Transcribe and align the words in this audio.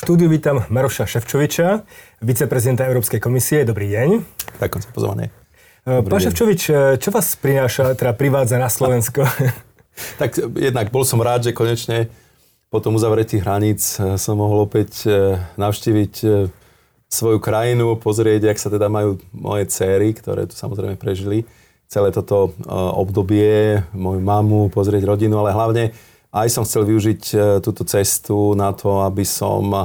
V 0.00 0.08
štúdiu 0.08 0.32
vítam 0.32 0.64
Maroša 0.72 1.04
Ševčoviča, 1.04 1.84
viceprezidenta 2.24 2.88
Európskej 2.88 3.20
komisie. 3.20 3.68
Dobrý 3.68 3.92
deň. 3.92 4.24
Ďakujem 4.56 4.82
za 4.88 4.90
pozvanie. 4.96 5.28
Pán 5.84 6.20
Ševčovič, 6.24 6.72
čo 6.96 7.08
vás 7.12 7.36
prináša, 7.36 7.92
teda 7.92 8.16
privádza 8.16 8.56
na 8.56 8.72
Slovensko? 8.72 9.28
tak 10.20 10.40
jednak 10.56 10.88
bol 10.88 11.04
som 11.04 11.20
rád, 11.20 11.44
že 11.44 11.52
konečne 11.52 12.08
po 12.72 12.80
tom 12.80 12.96
uzavretí 12.96 13.44
hraníc 13.44 14.00
eh, 14.00 14.16
som 14.16 14.40
mohol 14.40 14.64
opäť 14.64 15.04
eh, 15.04 15.36
navštíviť 15.60 16.14
eh, 16.24 16.48
svoju 17.12 17.36
krajinu, 17.36 18.00
pozrieť, 18.00 18.48
jak 18.48 18.56
sa 18.56 18.72
teda 18.72 18.88
majú 18.88 19.20
moje 19.36 19.68
céry, 19.68 20.16
ktoré 20.16 20.48
tu 20.48 20.56
samozrejme 20.56 20.96
prežili 20.96 21.44
celé 21.92 22.08
toto 22.08 22.56
obdobie, 22.70 23.84
moju 23.92 24.22
mamu, 24.24 24.72
pozrieť 24.72 25.04
rodinu, 25.04 25.44
ale 25.44 25.52
hlavne 25.52 25.84
aj 26.30 26.48
som 26.48 26.62
chcel 26.62 26.86
využiť 26.86 27.22
e, 27.34 27.36
túto 27.58 27.82
cestu 27.82 28.54
na 28.54 28.70
to, 28.70 29.02
aby 29.02 29.26
som 29.26 29.66
e, 29.74 29.84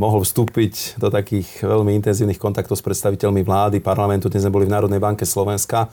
mohol 0.00 0.24
vstúpiť 0.24 0.96
do 0.96 1.12
takých 1.12 1.60
veľmi 1.60 1.92
intenzívnych 2.00 2.40
kontaktov 2.40 2.80
s 2.80 2.84
predstaviteľmi 2.84 3.44
vlády, 3.44 3.84
parlamentu. 3.84 4.32
Dnes 4.32 4.48
sme 4.48 4.56
boli 4.56 4.64
v 4.64 4.72
Národnej 4.72 5.00
banke 5.00 5.28
Slovenska 5.28 5.92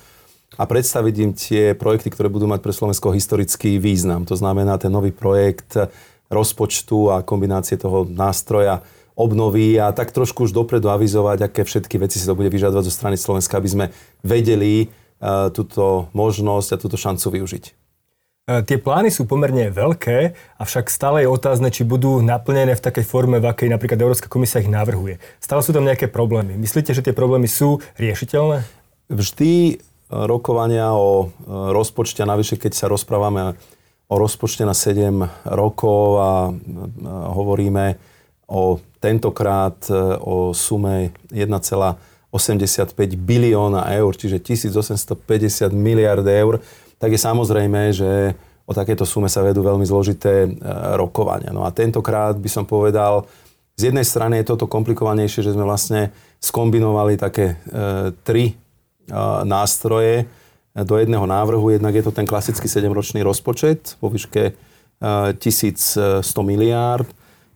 a 0.55 0.63
predstaviť 0.63 1.15
im 1.19 1.31
tie 1.35 1.63
projekty, 1.75 2.07
ktoré 2.15 2.31
budú 2.31 2.47
mať 2.47 2.63
pre 2.63 2.71
Slovensko 2.71 3.11
historický 3.11 3.83
význam. 3.83 4.23
To 4.31 4.39
znamená 4.39 4.79
ten 4.79 4.93
nový 4.93 5.11
projekt 5.11 5.75
rozpočtu 6.31 7.11
a 7.11 7.25
kombinácie 7.25 7.75
toho 7.75 8.07
nástroja 8.07 8.79
obnovy 9.13 9.77
a 9.77 9.93
tak 9.93 10.09
trošku 10.09 10.49
už 10.49 10.55
dopredu 10.55 10.89
avizovať, 10.89 11.45
aké 11.45 11.61
všetky 11.67 12.01
veci 12.01 12.17
si 12.17 12.25
to 12.25 12.33
bude 12.33 12.49
vyžadovať 12.49 12.85
zo 12.89 12.93
strany 12.93 13.17
Slovenska, 13.19 13.61
aby 13.61 13.69
sme 13.69 13.85
vedeli 14.25 14.89
túto 15.53 16.09
možnosť 16.17 16.69
a 16.73 16.81
túto 16.81 16.97
šancu 16.97 17.37
využiť. 17.37 17.82
E, 18.43 18.59
tie 18.67 18.75
plány 18.75 19.07
sú 19.07 19.23
pomerne 19.23 19.71
veľké, 19.71 20.35
avšak 20.59 20.91
stále 20.91 21.23
je 21.23 21.31
otázne, 21.31 21.71
či 21.71 21.87
budú 21.87 22.19
naplnené 22.19 22.75
v 22.75 22.83
takej 22.83 23.07
forme, 23.07 23.39
v 23.39 23.47
akej 23.47 23.71
napríklad 23.71 23.95
Európska 23.95 24.27
komisia 24.27 24.59
ich 24.59 24.67
navrhuje. 24.67 25.15
Stále 25.39 25.63
sú 25.63 25.71
tam 25.71 25.87
nejaké 25.87 26.11
problémy. 26.11 26.59
Myslíte, 26.59 26.91
že 26.91 26.99
tie 26.99 27.15
problémy 27.15 27.47
sú 27.47 27.79
riešiteľné? 27.95 28.67
Vždy 29.07 29.51
e, 29.71 29.75
rokovania 30.11 30.91
o 30.91 31.31
e, 31.31 31.47
rozpočte, 31.71 32.19
a 32.19 32.27
navyše 32.27 32.59
keď 32.59 32.75
sa 32.75 32.91
rozprávame 32.91 33.55
o 34.11 34.15
rozpočte 34.19 34.67
na 34.67 34.75
7 34.75 35.47
rokov 35.47 36.19
a 36.19 36.51
hovoríme 37.31 37.95
o 38.51 38.77
tentokrát 38.99 39.79
o 40.19 40.51
sume 40.51 41.15
1,85 41.31 41.95
bilióna 43.15 43.87
eur, 43.95 44.11
čiže 44.13 44.43
1850 44.43 45.71
miliard 45.71 46.27
eur, 46.27 46.59
tak 47.03 47.11
je 47.11 47.19
samozrejme, 47.19 47.91
že 47.91 48.31
o 48.63 48.71
takéto 48.71 49.03
sume 49.03 49.27
sa 49.27 49.43
vedú 49.43 49.59
veľmi 49.59 49.83
zložité 49.83 50.47
e, 50.47 50.49
rokovania. 50.95 51.51
No 51.51 51.67
a 51.67 51.75
tentokrát 51.75 52.39
by 52.39 52.47
som 52.47 52.63
povedal, 52.63 53.27
z 53.75 53.91
jednej 53.91 54.07
strany 54.07 54.39
je 54.39 54.55
toto 54.55 54.71
komplikovanejšie, 54.71 55.43
že 55.43 55.51
sme 55.51 55.67
vlastne 55.67 56.15
skombinovali 56.39 57.19
také 57.19 57.59
e, 57.59 58.15
tri 58.23 58.43
e, 58.47 58.53
nástroje 59.43 60.31
do 60.71 60.95
jedného 60.95 61.27
návrhu. 61.27 61.75
Jednak 61.75 61.91
je 61.91 62.07
to 62.07 62.15
ten 62.15 62.23
klasický 62.23 62.71
7-ročný 62.71 63.19
rozpočet 63.19 63.99
vo 63.99 64.07
výške 64.07 64.55
1100 65.03 66.23
miliárd. 66.41 67.05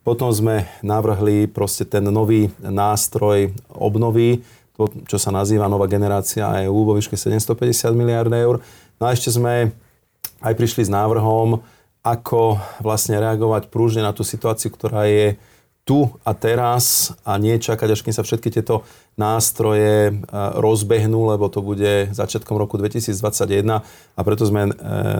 Potom 0.04 0.30
sme 0.30 0.68
navrhli 0.84 1.48
proste 1.50 1.88
ten 1.88 2.04
nový 2.04 2.52
nástroj 2.60 3.50
obnovy, 3.72 4.44
to, 4.78 4.94
čo 5.10 5.18
sa 5.18 5.34
nazýva 5.34 5.66
nová 5.66 5.90
generácia 5.90 6.46
EÚ 6.70 6.86
vo 6.86 6.94
výške 6.94 7.18
750 7.18 7.98
miliárd 7.98 8.30
eur. 8.30 8.62
No 9.02 9.10
a 9.10 9.12
ešte 9.12 9.34
sme 9.34 9.74
aj 10.38 10.54
prišli 10.54 10.86
s 10.86 10.90
návrhom, 10.94 11.58
ako 12.06 12.62
vlastne 12.78 13.18
reagovať 13.18 13.74
prúžne 13.74 14.06
na 14.06 14.14
tú 14.14 14.22
situáciu, 14.22 14.70
ktorá 14.70 15.10
je 15.10 15.34
tu 15.82 16.06
a 16.22 16.36
teraz 16.36 17.16
a 17.26 17.40
nie 17.40 17.58
čakať, 17.58 17.88
až 17.90 18.00
kým 18.06 18.14
sa 18.14 18.22
všetky 18.22 18.54
tieto 18.54 18.84
nástroje 19.16 20.12
e, 20.12 20.14
rozbehnú, 20.60 21.32
lebo 21.32 21.48
to 21.48 21.64
bude 21.64 22.12
začiatkom 22.12 22.60
roku 22.60 22.76
2021 22.76 23.82
a 23.82 24.20
preto 24.20 24.44
sme 24.44 24.68
e, 24.68 24.72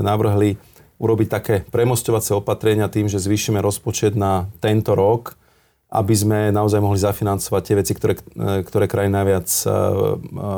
navrhli 0.04 0.60
urobiť 1.00 1.28
také 1.32 1.54
premostovacie 1.72 2.36
opatrenia 2.36 2.92
tým, 2.92 3.08
že 3.08 3.16
zvýšime 3.16 3.64
rozpočet 3.64 4.12
na 4.12 4.52
tento 4.60 4.92
rok 4.92 5.40
aby 5.88 6.12
sme 6.12 6.52
naozaj 6.52 6.84
mohli 6.84 7.00
zafinancovať 7.00 7.62
tie 7.64 7.78
veci, 7.80 7.92
ktoré, 7.96 8.14
e, 8.20 8.60
ktoré 8.60 8.84
krajiny 8.84 9.12
najviac 9.16 9.48
e, 9.48 9.64
e, 9.64 9.72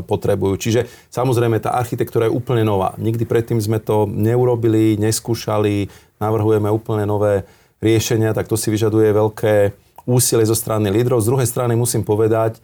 potrebujú. 0.03 0.59
Čiže 0.59 0.91
samozrejme 1.07 1.63
tá 1.63 1.79
architektúra 1.79 2.27
je 2.27 2.35
úplne 2.35 2.67
nová. 2.67 2.99
Nikdy 2.99 3.31
predtým 3.31 3.63
sme 3.63 3.79
to 3.79 4.11
neurobili, 4.11 4.99
neskúšali, 4.99 5.87
navrhujeme 6.19 6.67
úplne 6.67 7.07
nové 7.07 7.47
riešenia, 7.79 8.35
tak 8.35 8.51
to 8.51 8.59
si 8.59 8.75
vyžaduje 8.75 9.15
veľké 9.15 9.55
úsilie 10.03 10.43
zo 10.43 10.59
strany 10.59 10.91
lídrov. 10.91 11.23
Z 11.23 11.31
druhej 11.31 11.47
strany 11.47 11.79
musím 11.79 12.03
povedať, 12.03 12.59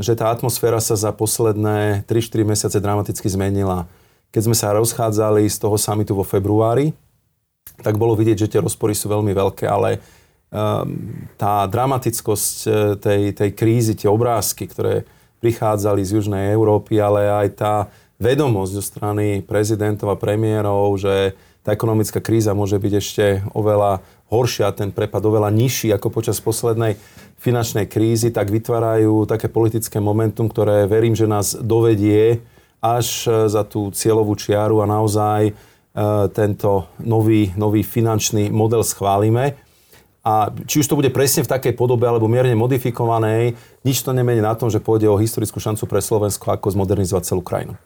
že 0.00 0.16
tá 0.16 0.32
atmosféra 0.32 0.80
sa 0.80 0.96
za 0.96 1.12
posledné 1.12 2.08
3-4 2.08 2.48
mesiace 2.48 2.78
dramaticky 2.80 3.28
zmenila. 3.28 3.84
Keď 4.32 4.42
sme 4.48 4.56
sa 4.56 4.72
rozchádzali 4.72 5.44
z 5.44 5.56
toho 5.60 5.76
samitu 5.76 6.16
vo 6.16 6.24
februári, 6.24 6.96
tak 7.84 8.00
bolo 8.00 8.16
vidieť, 8.16 8.48
že 8.48 8.50
tie 8.56 8.64
rozpory 8.64 8.96
sú 8.96 9.12
veľmi 9.12 9.30
veľké, 9.36 9.68
ale 9.68 10.00
tá 11.36 11.68
dramatickosť 11.68 12.56
e, 12.64 12.68
tej, 12.96 13.22
tej 13.36 13.50
krízy, 13.52 13.92
tie 13.92 14.08
obrázky, 14.08 14.64
ktoré 14.64 15.04
prichádzali 15.44 16.00
z 16.00 16.18
Južnej 16.18 16.44
Európy, 16.56 16.96
ale 16.98 17.28
aj 17.28 17.48
tá 17.52 17.74
vedomosť 18.16 18.72
zo 18.72 18.82
strany 18.82 19.44
prezidentov 19.44 20.10
a 20.10 20.16
premiérov, 20.18 20.96
že 20.96 21.36
tá 21.62 21.76
ekonomická 21.76 22.18
kríza 22.24 22.56
môže 22.56 22.80
byť 22.80 22.92
ešte 22.96 23.24
oveľa 23.52 24.00
horšia, 24.32 24.72
ten 24.72 24.88
prepad 24.88 25.20
oveľa 25.28 25.52
nižší 25.52 25.92
ako 25.92 26.08
počas 26.08 26.40
poslednej 26.40 26.96
finančnej 27.38 27.84
krízy, 27.86 28.32
tak 28.32 28.48
vytvárajú 28.48 29.28
také 29.28 29.52
politické 29.52 30.00
momentum, 30.00 30.48
ktoré 30.48 30.88
verím, 30.88 31.12
že 31.12 31.28
nás 31.28 31.54
dovedie 31.54 32.40
až 32.80 33.28
e, 33.28 33.52
za 33.52 33.68
tú 33.68 33.92
cieľovú 33.92 34.32
čiaru 34.32 34.80
a 34.80 34.88
naozaj 34.88 35.42
e, 35.44 35.52
tento 36.32 36.88
nový, 37.04 37.52
nový 37.52 37.84
finančný 37.84 38.48
model 38.48 38.80
schválime. 38.80 39.67
A 40.26 40.50
či 40.66 40.82
už 40.82 40.90
to 40.90 40.98
bude 40.98 41.08
presne 41.14 41.46
v 41.46 41.50
takej 41.50 41.72
podobe 41.78 42.04
alebo 42.04 42.26
mierne 42.26 42.58
modifikovanej, 42.58 43.54
nič 43.86 44.02
to 44.02 44.10
nemení 44.10 44.42
na 44.42 44.52
tom, 44.58 44.68
že 44.68 44.82
pôjde 44.82 45.06
o 45.08 45.16
historickú 45.16 45.62
šancu 45.62 45.86
pre 45.86 46.02
Slovensko, 46.02 46.52
ako 46.52 46.74
zmodernizovať 46.74 47.22
celú 47.24 47.40
krajinu. 47.40 47.78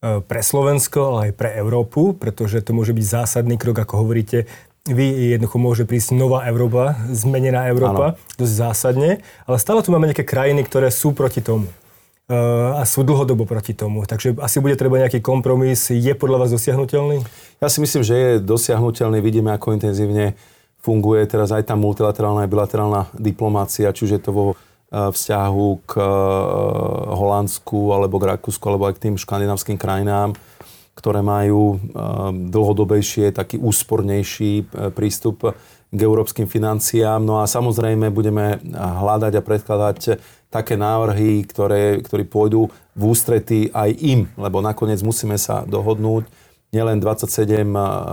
E, 0.00 0.20
pre 0.24 0.40
Slovensko, 0.40 1.16
ale 1.16 1.20
aj 1.28 1.32
pre 1.36 1.50
Európu, 1.60 2.16
pretože 2.16 2.64
to 2.64 2.72
môže 2.72 2.96
byť 2.96 3.04
zásadný 3.04 3.60
krok, 3.60 3.84
ako 3.84 4.04
hovoríte. 4.06 4.48
Vy 4.88 5.36
jednoducho 5.36 5.60
môže 5.60 5.84
prísť 5.84 6.16
nová 6.16 6.48
Európa, 6.48 6.96
zmenená 7.12 7.68
Európa, 7.68 8.16
ano. 8.16 8.36
dosť 8.40 8.54
zásadne, 8.54 9.10
ale 9.44 9.56
stále 9.60 9.84
tu 9.84 9.92
máme 9.92 10.08
nejaké 10.08 10.24
krajiny, 10.24 10.64
ktoré 10.64 10.88
sú 10.88 11.12
proti 11.12 11.44
tomu 11.44 11.68
e, 11.68 12.36
a 12.76 12.80
sú 12.88 13.04
dlhodobo 13.04 13.44
proti 13.44 13.76
tomu. 13.76 14.08
Takže 14.08 14.40
asi 14.40 14.56
bude 14.64 14.80
treba 14.80 14.96
nejaký 14.96 15.20
kompromis. 15.20 15.92
Je 15.92 16.16
podľa 16.16 16.48
vás 16.48 16.50
dosiahnutelný? 16.52 17.20
Ja 17.60 17.68
si 17.68 17.84
myslím, 17.84 18.00
že 18.00 18.14
je 18.16 18.30
dosiahnutelný. 18.40 19.20
Vidíme, 19.20 19.52
ako 19.52 19.76
intenzívne 19.76 20.32
funguje 20.80 21.24
teraz 21.28 21.52
aj 21.52 21.68
tá 21.68 21.74
multilaterálna 21.76 22.44
a 22.44 22.50
bilaterálna 22.50 23.02
diplomácia, 23.16 23.92
či 23.92 24.08
už 24.08 24.20
to 24.24 24.32
vo 24.32 24.46
e, 24.52 24.56
vzťahu 24.90 25.68
k 25.84 25.92
e, 26.00 26.04
Holandsku 27.14 27.92
alebo 27.92 28.16
k 28.16 28.28
Rakúsku 28.36 28.64
alebo 28.64 28.88
aj 28.88 28.96
k 28.96 29.02
tým 29.08 29.14
škandinávským 29.20 29.76
krajinám, 29.76 30.32
ktoré 30.96 31.20
majú 31.20 31.76
e, 31.76 31.78
dlhodobejšie, 32.48 33.36
taký 33.36 33.60
úspornejší 33.60 34.72
prístup 34.96 35.52
k 35.90 35.98
európskym 35.98 36.48
financiám. 36.48 37.20
No 37.20 37.42
a 37.42 37.50
samozrejme 37.50 38.08
budeme 38.14 38.62
hľadať 38.72 39.32
a 39.36 39.42
predkladať 39.44 39.98
také 40.50 40.74
návrhy, 40.74 41.46
ktoré, 41.46 42.02
ktoré 42.02 42.26
pôjdu 42.26 42.70
v 42.94 43.02
ústrety 43.06 43.70
aj 43.70 43.90
im, 44.02 44.20
lebo 44.34 44.58
nakoniec 44.58 44.98
musíme 45.02 45.38
sa 45.38 45.62
dohodnúť 45.62 46.26
nielen 46.70 47.02
27 47.02 47.26
eh, 47.50 47.66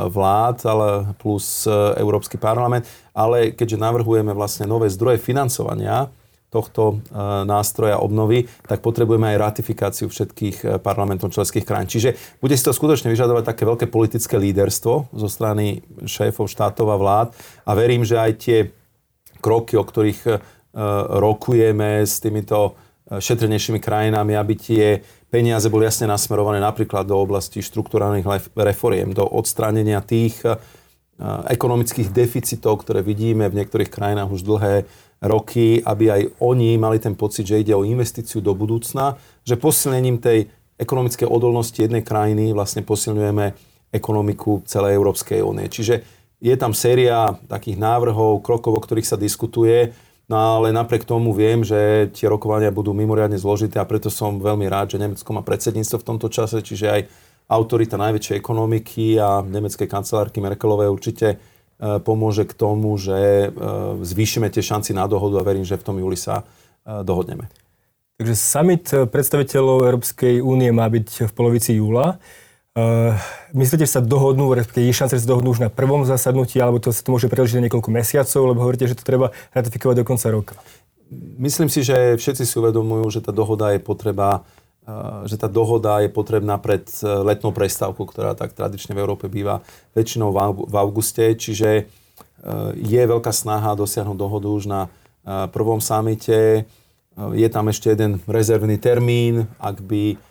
vlád, 0.10 0.58
ale 0.66 0.88
plus 1.22 1.66
eh, 1.66 1.74
Európsky 2.02 2.42
parlament, 2.42 2.86
ale 3.14 3.54
keďže 3.54 3.78
navrhujeme 3.78 4.34
vlastne 4.34 4.66
nové 4.66 4.90
zdroje 4.90 5.22
financovania 5.22 6.10
tohto 6.50 6.98
eh, 6.98 7.22
nástroja 7.46 8.02
obnovy, 8.02 8.50
tak 8.66 8.82
potrebujeme 8.82 9.30
aj 9.36 9.42
ratifikáciu 9.42 10.10
všetkých 10.10 10.82
parlamentov 10.82 11.34
členských 11.34 11.66
krajín. 11.66 11.90
Čiže 11.90 12.42
bude 12.42 12.58
si 12.58 12.66
to 12.66 12.74
skutočne 12.74 13.14
vyžadovať 13.14 13.44
také 13.46 13.64
veľké 13.64 13.86
politické 13.94 14.36
líderstvo 14.42 15.14
zo 15.14 15.28
strany 15.30 15.86
šéfov 16.10 16.50
štátov 16.50 16.88
a 16.90 16.98
vlád 16.98 17.28
a 17.62 17.72
verím, 17.78 18.02
že 18.02 18.18
aj 18.18 18.32
tie 18.42 18.60
kroky, 19.38 19.78
o 19.78 19.86
ktorých 19.86 20.42
rokujeme 21.22 22.06
s 22.06 22.22
týmito 22.22 22.78
šetrnejšími 23.08 23.80
krajinami, 23.82 24.34
aby 24.38 24.54
tie 24.58 24.86
peniaze 25.28 25.68
boli 25.68 25.86
jasne 25.88 26.08
nasmerované 26.08 26.64
napríklad 26.64 27.08
do 27.08 27.20
oblasti 27.20 27.60
štruktúrálnych 27.64 28.26
reforiem, 28.56 29.12
do 29.12 29.28
odstránenia 29.28 30.00
tých 30.04 30.40
eh, 30.44 30.56
ekonomických 31.52 32.14
deficitov, 32.14 32.84
ktoré 32.84 33.04
vidíme 33.04 33.48
v 33.52 33.58
niektorých 33.64 33.92
krajinách 33.92 34.30
už 34.32 34.42
dlhé 34.48 34.76
roky, 35.18 35.82
aby 35.82 36.06
aj 36.14 36.22
oni 36.38 36.78
mali 36.78 37.02
ten 37.02 37.18
pocit, 37.18 37.50
že 37.50 37.58
ide 37.58 37.74
o 37.74 37.82
investíciu 37.82 38.38
do 38.38 38.54
budúcna, 38.54 39.18
že 39.42 39.58
posilnením 39.58 40.22
tej 40.22 40.46
ekonomickej 40.78 41.26
odolnosti 41.26 41.82
jednej 41.82 42.06
krajiny 42.06 42.54
vlastne 42.54 42.86
posilňujeme 42.86 43.46
ekonomiku 43.90 44.62
celej 44.70 44.94
Európskej 44.94 45.42
únie. 45.42 45.66
Čiže 45.74 46.06
je 46.38 46.54
tam 46.54 46.78
séria 46.78 47.34
takých 47.50 47.82
návrhov, 47.82 48.46
krokov, 48.46 48.78
o 48.78 48.82
ktorých 48.82 49.10
sa 49.10 49.18
diskutuje, 49.18 49.90
no 50.28 50.36
ale 50.36 50.76
napriek 50.76 51.08
tomu 51.08 51.32
viem, 51.32 51.64
že 51.64 52.12
tie 52.12 52.28
rokovania 52.28 52.72
budú 52.72 52.92
mimoriadne 52.92 53.40
zložité 53.40 53.80
a 53.80 53.90
preto 53.90 54.12
som 54.12 54.40
veľmi 54.40 54.68
rád, 54.68 54.96
že 54.96 55.02
Nemecko 55.02 55.30
má 55.32 55.42
predsedníctvo 55.44 55.98
v 56.00 56.08
tomto 56.08 56.28
čase, 56.32 56.60
čiže 56.64 56.86
aj 56.88 57.02
autorita 57.48 57.96
najväčšej 57.96 58.36
ekonomiky 58.36 59.16
a 59.18 59.40
nemeckej 59.40 59.88
kancelárky 59.88 60.44
Merkelovej 60.44 60.92
určite 60.92 61.28
e, 61.32 61.38
pomôže 62.04 62.44
k 62.44 62.54
tomu, 62.54 63.00
že 63.00 63.16
e, 63.16 63.50
zvýšime 64.04 64.52
tie 64.52 64.60
šanci 64.60 64.92
na 64.92 65.08
dohodu 65.08 65.40
a 65.40 65.48
verím, 65.48 65.64
že 65.64 65.80
v 65.80 65.86
tom 65.88 65.96
júli 65.96 66.20
sa 66.20 66.44
e, 66.44 67.04
dohodneme. 67.08 67.48
Takže 68.20 68.36
summit 68.36 68.86
predstaviteľov 69.14 69.88
Európskej 69.88 70.44
únie 70.44 70.74
má 70.76 70.90
byť 70.92 71.30
v 71.30 71.32
polovici 71.32 71.78
júla. 71.80 72.20
Uh, 72.78 73.18
myslíte, 73.58 73.90
že 73.90 73.98
sa 73.98 74.06
dohodnú, 74.06 74.54
respektíve 74.54 74.86
je 74.86 74.94
šanca, 74.94 75.18
že 75.18 75.26
sa 75.26 75.34
dohodnú 75.34 75.50
už 75.50 75.66
na 75.66 75.74
prvom 75.74 76.06
zasadnutí, 76.06 76.62
alebo 76.62 76.78
to 76.78 76.94
sa 76.94 77.02
to 77.02 77.10
môže 77.10 77.26
predlžiť 77.26 77.58
na 77.58 77.66
niekoľko 77.66 77.90
mesiacov, 77.90 78.42
lebo 78.46 78.62
hovoríte, 78.62 78.86
že 78.86 78.94
to 78.94 79.02
treba 79.02 79.34
ratifikovať 79.58 79.96
do 79.98 80.06
konca 80.06 80.30
roka? 80.30 80.54
Myslím 81.42 81.74
si, 81.74 81.82
že 81.82 82.22
všetci 82.22 82.46
si 82.46 82.54
uvedomujú, 82.62 83.10
že 83.10 83.26
tá 83.26 83.34
dohoda 83.34 83.74
je 83.74 83.82
potreba 83.82 84.46
uh, 84.86 85.26
že 85.26 85.42
tá 85.42 85.50
dohoda 85.50 86.06
je 86.06 86.14
potrebná 86.14 86.62
pred 86.62 86.86
uh, 87.02 87.26
letnou 87.26 87.50
prestávkou, 87.50 88.06
ktorá 88.14 88.38
tak 88.38 88.54
tradične 88.54 88.94
v 88.94 89.02
Európe 89.02 89.26
býva 89.26 89.66
väčšinou 89.98 90.30
v 90.70 90.76
auguste, 90.78 91.34
čiže 91.34 91.90
je 92.78 93.02
veľká 93.02 93.34
snaha 93.34 93.74
dosiahnuť 93.74 94.18
dohodu 94.18 94.48
už 94.48 94.64
na 94.70 94.82
prvom 95.50 95.82
samite. 95.82 96.70
Je 97.18 97.48
tam 97.50 97.66
ešte 97.68 97.90
jeden 97.90 98.22
rezervný 98.30 98.78
termín, 98.78 99.50
ak 99.58 99.82
by 99.82 100.22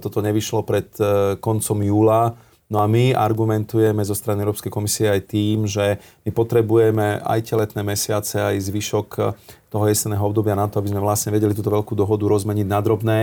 toto 0.00 0.24
nevyšlo 0.24 0.64
pred 0.64 0.88
e, 0.96 1.36
koncom 1.36 1.78
júla. 1.84 2.32
No 2.68 2.80
a 2.80 2.86
my 2.88 3.16
argumentujeme 3.16 4.00
zo 4.04 4.12
strany 4.12 4.44
Európskej 4.44 4.72
komisie 4.72 5.08
aj 5.08 5.32
tým, 5.32 5.64
že 5.64 6.00
my 6.24 6.30
potrebujeme 6.32 7.20
aj 7.20 7.48
tie 7.48 7.56
letné 7.56 7.80
mesiace, 7.84 8.40
aj 8.40 8.64
zvyšok 8.64 9.08
e, 9.20 9.22
toho 9.68 9.84
jesenného 9.84 10.24
obdobia 10.24 10.56
na 10.56 10.68
to, 10.72 10.80
aby 10.80 10.92
sme 10.92 11.04
vlastne 11.04 11.32
vedeli 11.32 11.52
túto 11.52 11.68
veľkú 11.68 11.92
dohodu 11.92 12.24
rozmeniť 12.24 12.66
na 12.68 12.80
drobné, 12.80 13.18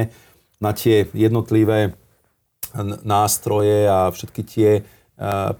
na 0.61 0.71
tie 0.73 1.09
jednotlivé 1.13 1.97
nástroje 3.01 3.87
a 3.87 4.11
všetky 4.11 4.41
tie 4.43 4.69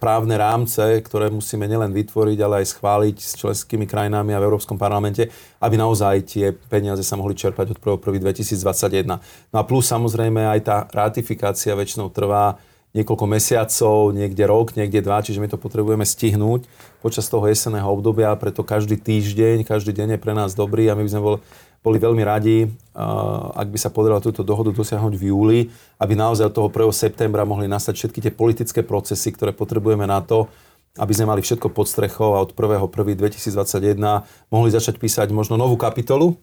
právne 0.04 0.36
rámce, 0.36 1.00
ktoré 1.00 1.32
musíme 1.32 1.64
nielen 1.64 1.96
vytvoriť, 1.96 2.38
ale 2.44 2.56
aj 2.64 2.76
schváliť 2.76 3.18
s 3.24 3.40
členskými 3.40 3.88
krajinami 3.88 4.36
a 4.36 4.42
v 4.44 4.48
Európskom 4.52 4.76
parlamente, 4.76 5.32
aby 5.64 5.80
naozaj 5.80 6.16
tie 6.28 6.52
peniaze 6.52 7.08
sa 7.08 7.16
mohli 7.16 7.40
čerpať 7.40 7.72
od 7.72 7.80
1.1.2021. 7.80 9.16
No 9.56 9.56
a 9.56 9.64
plus 9.64 9.88
samozrejme 9.88 10.44
aj 10.44 10.60
tá 10.60 10.78
ratifikácia 10.92 11.72
väčšinou 11.72 12.12
trvá 12.12 12.60
niekoľko 12.96 13.26
mesiacov, 13.28 14.16
niekde 14.16 14.44
rok, 14.48 14.72
niekde 14.80 15.04
dva, 15.04 15.20
čiže 15.20 15.44
my 15.44 15.52
to 15.52 15.60
potrebujeme 15.60 16.08
stihnúť 16.08 16.64
počas 17.04 17.28
toho 17.28 17.44
jesenného 17.44 17.92
obdobia, 17.92 18.32
preto 18.40 18.64
každý 18.64 18.96
týždeň, 18.96 19.68
každý 19.68 19.92
deň 19.92 20.16
je 20.16 20.20
pre 20.24 20.32
nás 20.32 20.56
dobrý 20.56 20.88
a 20.88 20.96
my 20.96 21.04
by 21.04 21.12
sme 21.12 21.22
boli 21.24 21.38
boli 21.86 22.02
veľmi 22.02 22.24
radi, 22.26 22.66
ak 23.54 23.70
by 23.70 23.78
sa 23.78 23.94
podarilo 23.94 24.18
túto 24.18 24.42
dohodu 24.42 24.74
dosiahnuť 24.74 25.14
v 25.14 25.24
júli, 25.30 25.60
aby 26.02 26.18
naozaj 26.18 26.50
od 26.50 26.56
toho 26.58 26.70
1. 26.74 26.90
septembra 26.90 27.46
mohli 27.46 27.70
nastať 27.70 27.94
všetky 27.94 28.20
tie 28.26 28.34
politické 28.34 28.82
procesy, 28.82 29.30
ktoré 29.30 29.54
potrebujeme 29.54 30.10
na 30.10 30.26
to, 30.26 30.50
aby 30.98 31.14
sme 31.14 31.30
mali 31.30 31.46
všetko 31.46 31.70
pod 31.70 31.86
strechou 31.86 32.34
a 32.34 32.42
od 32.42 32.58
1.1.2021 32.58 34.02
mohli 34.50 34.70
začať 34.74 34.98
písať 34.98 35.30
možno 35.30 35.60
novú 35.60 35.78
kapitolu 35.78 36.40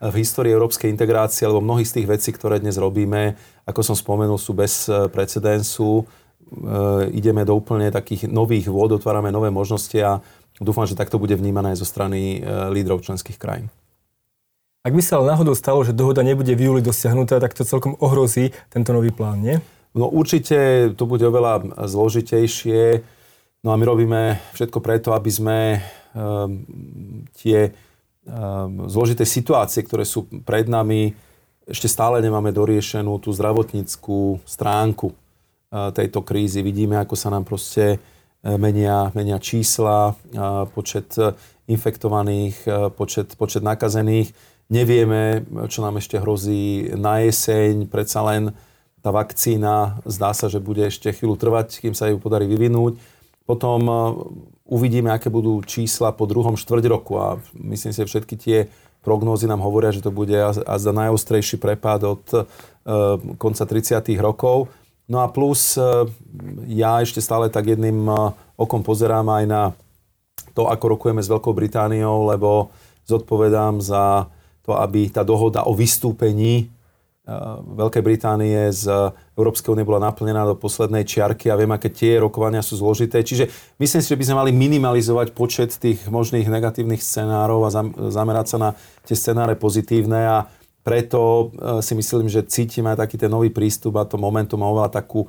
v 0.00 0.14
histórii 0.24 0.56
európskej 0.56 0.88
integrácie, 0.88 1.44
lebo 1.44 1.60
mnohých 1.60 1.88
z 1.92 1.94
tých 2.00 2.08
vecí, 2.08 2.30
ktoré 2.32 2.56
dnes 2.56 2.80
robíme, 2.80 3.36
ako 3.68 3.84
som 3.84 3.96
spomenul, 3.96 4.40
sú 4.40 4.56
bez 4.56 4.88
e, 4.88 5.12
precedensu. 5.12 6.00
E, 6.00 6.04
ideme 7.12 7.44
do 7.44 7.52
úplne 7.52 7.92
takých 7.92 8.24
nových 8.24 8.72
vôd, 8.72 8.96
otvárame 8.96 9.28
nové 9.28 9.52
možnosti 9.52 10.00
a 10.00 10.24
dúfam, 10.56 10.88
že 10.88 10.96
takto 10.96 11.20
bude 11.20 11.36
vnímané 11.36 11.76
aj 11.76 11.84
zo 11.84 11.86
strany 11.86 12.40
e, 12.40 12.48
lídrov 12.72 13.04
členských 13.04 13.36
krajín. 13.36 13.68
Ak 14.80 14.96
by 14.96 15.02
sa 15.04 15.20
ale 15.20 15.36
náhodou 15.36 15.52
stalo, 15.52 15.84
že 15.84 15.92
dohoda 15.92 16.24
nebude 16.24 16.56
v 16.56 16.64
júli 16.64 16.80
dosiahnutá, 16.80 17.36
tak 17.36 17.52
to 17.52 17.68
celkom 17.68 18.00
ohrozí 18.00 18.48
tento 18.72 18.96
nový 18.96 19.12
plán, 19.12 19.44
nie? 19.44 19.60
No 19.92 20.08
určite 20.08 20.88
to 20.96 21.04
bude 21.04 21.20
oveľa 21.20 21.84
zložitejšie. 21.84 23.04
No 23.60 23.68
a 23.72 23.76
my 23.76 23.84
robíme 23.84 24.40
všetko 24.56 24.80
preto, 24.80 25.12
aby 25.12 25.28
sme 25.28 25.58
um, 26.16 26.64
tie 27.36 27.76
um, 28.24 28.88
zložité 28.88 29.28
situácie, 29.28 29.84
ktoré 29.84 30.08
sú 30.08 30.24
pred 30.48 30.64
nami, 30.64 31.12
ešte 31.68 31.84
stále 31.84 32.24
nemáme 32.24 32.48
doriešenú 32.48 33.20
tú 33.20 33.36
zdravotníckú 33.36 34.40
stránku 34.48 35.12
uh, 35.12 35.92
tejto 35.92 36.24
krízy. 36.24 36.64
Vidíme, 36.64 36.96
ako 36.96 37.20
sa 37.20 37.28
nám 37.28 37.44
proste 37.44 38.00
uh, 38.00 38.56
menia, 38.56 39.12
menia 39.12 39.36
čísla, 39.36 40.16
uh, 40.16 40.64
počet 40.72 41.12
infektovaných, 41.68 42.64
počet, 42.96 43.36
počet 43.36 43.60
nakazených 43.62 44.32
Nevieme, 44.70 45.42
čo 45.66 45.82
nám 45.82 45.98
ešte 45.98 46.22
hrozí 46.22 46.94
na 46.94 47.18
jeseň, 47.26 47.90
predsa 47.90 48.22
len 48.22 48.54
tá 49.02 49.10
vakcína 49.10 49.98
zdá 50.06 50.30
sa, 50.30 50.46
že 50.46 50.62
bude 50.62 50.86
ešte 50.86 51.10
chvíľu 51.10 51.34
trvať, 51.34 51.82
kým 51.82 51.90
sa 51.90 52.06
ju 52.06 52.22
podarí 52.22 52.46
vyvinúť. 52.46 52.94
Potom 53.50 53.80
e, 53.82 53.94
uvidíme, 54.70 55.10
aké 55.10 55.26
budú 55.26 55.58
čísla 55.66 56.14
po 56.14 56.28
druhom 56.30 56.54
štvrť 56.54 56.84
roku 56.86 57.18
a 57.18 57.42
myslím 57.58 57.90
si, 57.90 57.98
že 57.98 58.06
všetky 58.06 58.34
tie 58.38 58.58
prognózy 59.02 59.50
nám 59.50 59.58
hovoria, 59.64 59.90
že 59.90 60.06
to 60.06 60.14
bude 60.14 60.36
a 60.38 60.74
za 60.76 60.92
najostrejší 60.92 61.56
prepad 61.56 62.04
od 62.04 62.20
uh, 62.36 62.44
konca 63.40 63.64
30. 63.64 63.96
rokov. 64.20 64.68
No 65.08 65.24
a 65.24 65.26
plus 65.32 65.80
uh, 65.80 66.04
ja 66.68 67.00
ešte 67.00 67.24
stále 67.24 67.48
tak 67.48 67.72
jedným 67.72 68.04
okom 68.60 68.84
pozerám 68.84 69.24
aj 69.24 69.44
na 69.48 69.62
to, 70.52 70.68
ako 70.68 71.00
rokujeme 71.00 71.24
s 71.24 71.32
Veľkou 71.32 71.56
Britániou, 71.56 72.28
lebo 72.28 72.68
zodpovedám 73.08 73.80
za 73.80 74.28
aby 74.78 75.10
tá 75.10 75.26
dohoda 75.26 75.66
o 75.66 75.74
vystúpení 75.74 76.66
eh, 76.66 77.32
Veľkej 77.74 78.02
Británie 78.04 78.70
z 78.70 78.86
Európskej 79.34 79.74
únie 79.74 79.82
bola 79.82 80.10
naplnená 80.10 80.46
do 80.46 80.54
poslednej 80.54 81.02
čiarky 81.02 81.50
a 81.50 81.58
viem, 81.58 81.70
aké 81.74 81.90
tie 81.90 82.22
rokovania 82.22 82.62
sú 82.62 82.78
zložité. 82.78 83.26
Čiže 83.26 83.50
myslím 83.82 84.00
si, 84.02 84.08
že 84.10 84.18
by 84.18 84.24
sme 84.26 84.40
mali 84.46 84.52
minimalizovať 84.54 85.34
počet 85.34 85.74
tých 85.74 86.06
možných 86.06 86.46
negatívnych 86.46 87.02
scenárov 87.02 87.66
a 87.66 87.72
zamerať 88.10 88.46
sa 88.46 88.58
na 88.58 88.70
tie 89.02 89.18
scenáre 89.18 89.58
pozitívne 89.58 90.20
a 90.26 90.38
preto 90.80 91.50
eh, 91.54 91.84
si 91.84 91.92
myslím, 91.92 92.26
že 92.26 92.46
cítime 92.46 92.94
aj 92.94 93.04
taký 93.06 93.16
ten 93.20 93.30
nový 93.30 93.52
prístup 93.52 94.00
a 94.00 94.08
to 94.08 94.16
momentum 94.16 94.60
má 94.60 94.68
oveľa 94.68 95.02
takú 95.02 95.28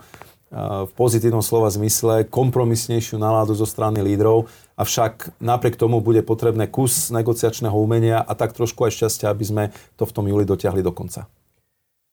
v 0.51 0.91
pozitívnom 0.99 1.39
slova 1.39 1.71
zmysle 1.71 2.27
kompromisnejšiu 2.27 3.15
náladu 3.15 3.55
zo 3.55 3.63
strany 3.63 4.03
lídrov, 4.03 4.51
avšak 4.75 5.39
napriek 5.39 5.79
tomu 5.79 6.03
bude 6.03 6.19
potrebné 6.27 6.67
kus 6.67 7.07
negociačného 7.07 7.75
umenia 7.75 8.19
a 8.19 8.35
tak 8.35 8.51
trošku 8.51 8.83
aj 8.83 8.91
šťastia, 8.99 9.31
aby 9.31 9.45
sme 9.47 9.63
to 9.95 10.03
v 10.03 10.11
tom 10.11 10.27
júli 10.27 10.43
dotiahli 10.43 10.83
do 10.83 10.91
konca. 10.91 11.31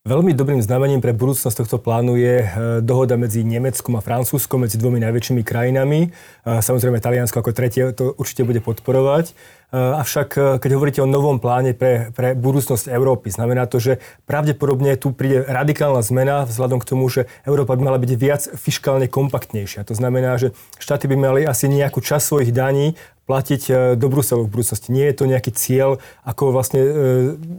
Veľmi 0.09 0.33
dobrým 0.33 0.65
znamením 0.65 1.05
pre 1.05 1.13
budúcnosť 1.13 1.53
tohto 1.53 1.77
plánu 1.77 2.17
je 2.17 2.41
e, 2.41 2.47
dohoda 2.81 3.21
medzi 3.21 3.45
Nemeckom 3.45 3.93
a 3.93 4.01
Francúzskom, 4.01 4.65
medzi 4.65 4.81
dvomi 4.81 4.97
najväčšími 5.05 5.45
krajinami. 5.45 6.09
E, 6.09 6.65
samozrejme, 6.65 6.97
Taliansko 6.97 7.45
ako 7.45 7.53
tretie 7.53 7.93
to 7.93 8.17
určite 8.17 8.49
bude 8.49 8.65
podporovať. 8.65 9.29
E, 9.29 9.33
avšak, 9.77 10.65
keď 10.65 10.71
hovoríte 10.81 11.05
o 11.05 11.11
novom 11.13 11.37
pláne 11.37 11.77
pre, 11.77 12.09
pre 12.17 12.33
budúcnosť 12.33 12.89
Európy, 12.89 13.29
znamená 13.29 13.69
to, 13.69 13.85
že 13.85 14.01
pravdepodobne 14.25 14.97
tu 14.97 15.13
príde 15.13 15.45
radikálna 15.45 16.01
zmena 16.01 16.49
vzhľadom 16.49 16.81
k 16.81 16.89
tomu, 16.89 17.05
že 17.13 17.29
Európa 17.45 17.77
by 17.77 17.93
mala 17.93 18.01
byť 18.01 18.13
viac 18.17 18.49
fiskálne 18.57 19.13
kompaktnejšia. 19.13 19.85
To 19.85 19.93
znamená, 19.93 20.41
že 20.41 20.57
štáty 20.81 21.05
by 21.05 21.21
mali 21.21 21.45
asi 21.45 21.69
nejakú 21.69 22.01
časť 22.01 22.25
svojich 22.25 22.57
daní 22.57 22.97
platiť 23.29 23.63
e, 23.69 23.73
do 24.01 24.09
Bruselu 24.09 24.49
v 24.49 24.53
budúcnosti. 24.57 24.89
Nie 24.89 25.13
je 25.13 25.21
to 25.21 25.29
nejaký 25.29 25.53
cieľ, 25.53 26.01
ako 26.25 26.49
vlastne 26.57 26.81
e, 26.81 26.91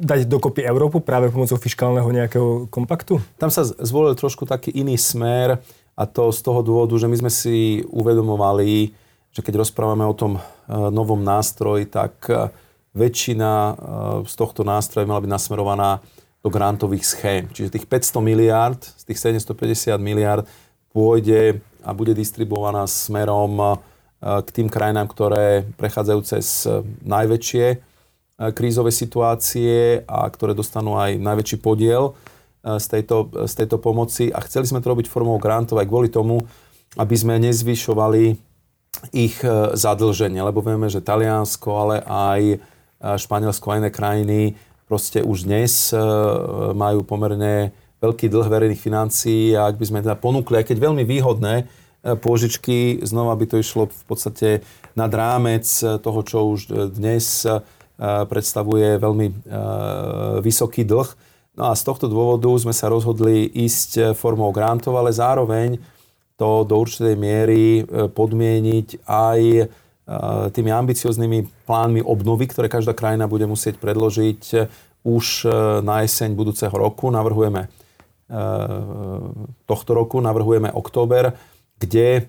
dať 0.02 0.26
dokopy 0.26 0.66
Európu 0.66 1.06
práve 1.06 1.30
pomocou 1.30 1.62
fiskálneho 1.62 2.10
nejakého 2.10 2.66
kompaktu? 2.74 3.22
Tam 3.38 3.54
sa 3.54 3.62
zvolil 3.62 4.18
trošku 4.18 4.50
taký 4.50 4.74
iný 4.74 4.98
smer 4.98 5.62
a 5.94 6.04
to 6.10 6.34
z 6.34 6.42
toho 6.42 6.66
dôvodu, 6.66 6.98
že 6.98 7.06
my 7.06 7.22
sme 7.22 7.30
si 7.30 7.86
uvedomovali, 7.86 8.98
že 9.30 9.46
keď 9.46 9.62
rozprávame 9.62 10.10
o 10.10 10.18
tom 10.18 10.42
e, 10.42 10.42
novom 10.74 11.22
nástroji, 11.22 11.86
tak 11.86 12.18
väčšina 12.90 13.78
z 14.26 14.34
tohto 14.34 14.66
nástroja 14.66 15.06
mala 15.06 15.22
byť 15.22 15.30
nasmerovaná 15.30 16.02
do 16.42 16.50
grantových 16.50 17.06
schém. 17.06 17.46
Čiže 17.54 17.78
tých 17.78 17.86
500 17.86 18.18
miliard, 18.26 18.82
z 18.82 19.04
tých 19.06 19.22
750 19.22 19.94
miliard 20.02 20.50
pôjde 20.90 21.62
a 21.86 21.94
bude 21.94 22.18
distribuovaná 22.18 22.90
smerom 22.90 23.78
k 24.20 24.50
tým 24.52 24.68
krajinám, 24.68 25.08
ktoré 25.08 25.64
prechádzajú 25.80 26.20
cez 26.28 26.68
e, 26.68 26.84
najväčšie 27.08 27.66
e, 27.72 27.78
krízové 28.52 28.92
situácie 28.92 30.04
a 30.04 30.28
ktoré 30.28 30.52
dostanú 30.52 31.00
aj 31.00 31.16
najväčší 31.16 31.58
podiel 31.64 32.12
e, 32.12 32.76
z 32.84 32.86
tejto, 33.00 33.32
z 33.48 33.54
tejto 33.56 33.80
pomoci. 33.80 34.28
A 34.28 34.44
chceli 34.44 34.68
sme 34.68 34.84
to 34.84 34.92
robiť 34.92 35.08
formou 35.08 35.40
grantov 35.40 35.80
aj 35.80 35.88
kvôli 35.88 36.12
tomu, 36.12 36.44
aby 37.00 37.16
sme 37.16 37.40
nezvyšovali 37.40 38.36
ich 39.16 39.40
zadlženie, 39.80 40.44
lebo 40.44 40.60
vieme, 40.60 40.92
že 40.92 41.00
Taliansko, 41.00 41.70
ale 41.72 41.96
aj 42.04 42.42
Španielsko 43.22 43.72
a 43.72 43.78
iné 43.80 43.90
krajiny 43.94 44.40
proste 44.90 45.24
už 45.24 45.48
dnes 45.48 45.94
majú 46.74 47.06
pomerne 47.06 47.72
veľký 48.02 48.28
dlh 48.28 48.50
verejných 48.50 48.82
financií 48.82 49.54
a 49.56 49.70
ak 49.70 49.80
by 49.80 49.86
sme 49.88 50.04
teda 50.04 50.20
ponúkli, 50.20 50.60
aj 50.60 50.74
keď 50.74 50.78
veľmi 50.90 51.06
výhodné, 51.06 51.70
pôžičky. 52.04 53.04
Znova 53.04 53.36
by 53.36 53.46
to 53.50 53.56
išlo 53.60 53.92
v 53.92 54.04
podstate 54.08 54.50
nad 54.96 55.12
rámec 55.12 55.68
toho, 55.82 56.20
čo 56.24 56.50
už 56.56 56.92
dnes 56.96 57.44
predstavuje 58.00 58.96
veľmi 58.96 59.28
vysoký 60.40 60.88
dlh. 60.88 61.10
No 61.60 61.64
a 61.68 61.76
z 61.76 61.84
tohto 61.84 62.08
dôvodu 62.08 62.48
sme 62.56 62.72
sa 62.72 62.88
rozhodli 62.88 63.44
ísť 63.44 64.16
formou 64.16 64.56
grantov, 64.56 64.96
ale 64.96 65.12
zároveň 65.12 65.76
to 66.40 66.64
do 66.64 66.80
určitej 66.80 67.20
miery 67.20 67.84
podmieniť 68.16 69.04
aj 69.04 69.40
tými 70.56 70.72
ambicioznými 70.72 71.68
plánmi 71.68 72.00
obnovy, 72.00 72.48
ktoré 72.48 72.72
každá 72.72 72.96
krajina 72.96 73.28
bude 73.28 73.44
musieť 73.44 73.76
predložiť 73.84 74.42
už 75.04 75.26
na 75.84 76.08
jeseň 76.08 76.34
budúceho 76.40 76.72
roku. 76.72 77.12
Navrhujeme 77.12 77.68
tohto 79.68 79.92
roku, 79.92 80.24
navrhujeme 80.24 80.72
október, 80.72 81.36
kde 81.80 82.28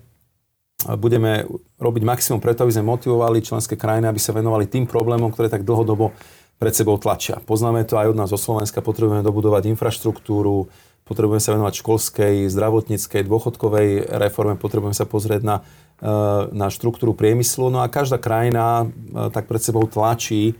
budeme 0.97 1.45
robiť 1.77 2.03
maximum 2.03 2.41
preto, 2.41 2.65
aby 2.65 2.73
sme 2.73 2.89
motivovali 2.89 3.45
členské 3.45 3.77
krajiny, 3.77 4.09
aby 4.09 4.17
sa 4.17 4.33
venovali 4.33 4.65
tým 4.65 4.89
problémom, 4.89 5.29
ktoré 5.29 5.51
tak 5.51 5.61
dlhodobo 5.61 6.15
pred 6.57 6.73
sebou 6.73 6.97
tlačia. 6.97 7.41
Poznáme 7.41 7.85
to 7.85 7.97
aj 7.97 8.13
od 8.13 8.17
nás 8.17 8.29
zo 8.29 8.37
Slovenska, 8.37 8.85
potrebujeme 8.85 9.25
dobudovať 9.25 9.69
infraštruktúru, 9.73 10.69
potrebujeme 11.05 11.41
sa 11.41 11.53
venovať 11.57 11.73
školskej, 11.81 12.35
zdravotníckej, 12.49 13.25
dôchodkovej 13.25 14.13
reforme, 14.13 14.57
potrebujeme 14.57 14.93
sa 14.93 15.09
pozrieť 15.09 15.41
na, 15.41 15.55
e, 16.01 16.13
na 16.53 16.69
štruktúru 16.69 17.17
priemyslu. 17.17 17.73
No 17.73 17.81
a 17.81 17.89
každá 17.89 18.21
krajina 18.21 18.85
e, 18.85 19.33
tak 19.33 19.49
pred 19.49 19.61
sebou 19.61 19.85
tlačí 19.89 20.57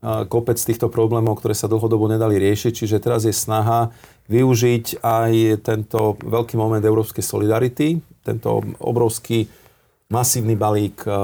kopec 0.00 0.56
týchto 0.56 0.88
problémov, 0.88 1.36
ktoré 1.36 1.52
sa 1.52 1.68
dlhodobo 1.68 2.08
nedali 2.08 2.40
riešiť. 2.40 2.72
Čiže 2.72 3.04
teraz 3.04 3.28
je 3.28 3.36
snaha 3.36 3.92
využiť 4.30 5.02
aj 5.02 5.32
tento 5.66 6.14
veľký 6.22 6.54
moment 6.54 6.80
európskej 6.80 7.26
solidarity, 7.26 7.98
tento 8.22 8.62
obrovský 8.78 9.50
masívny 10.06 10.54
balík 10.54 11.02
e, 11.02 11.10
e, 11.10 11.14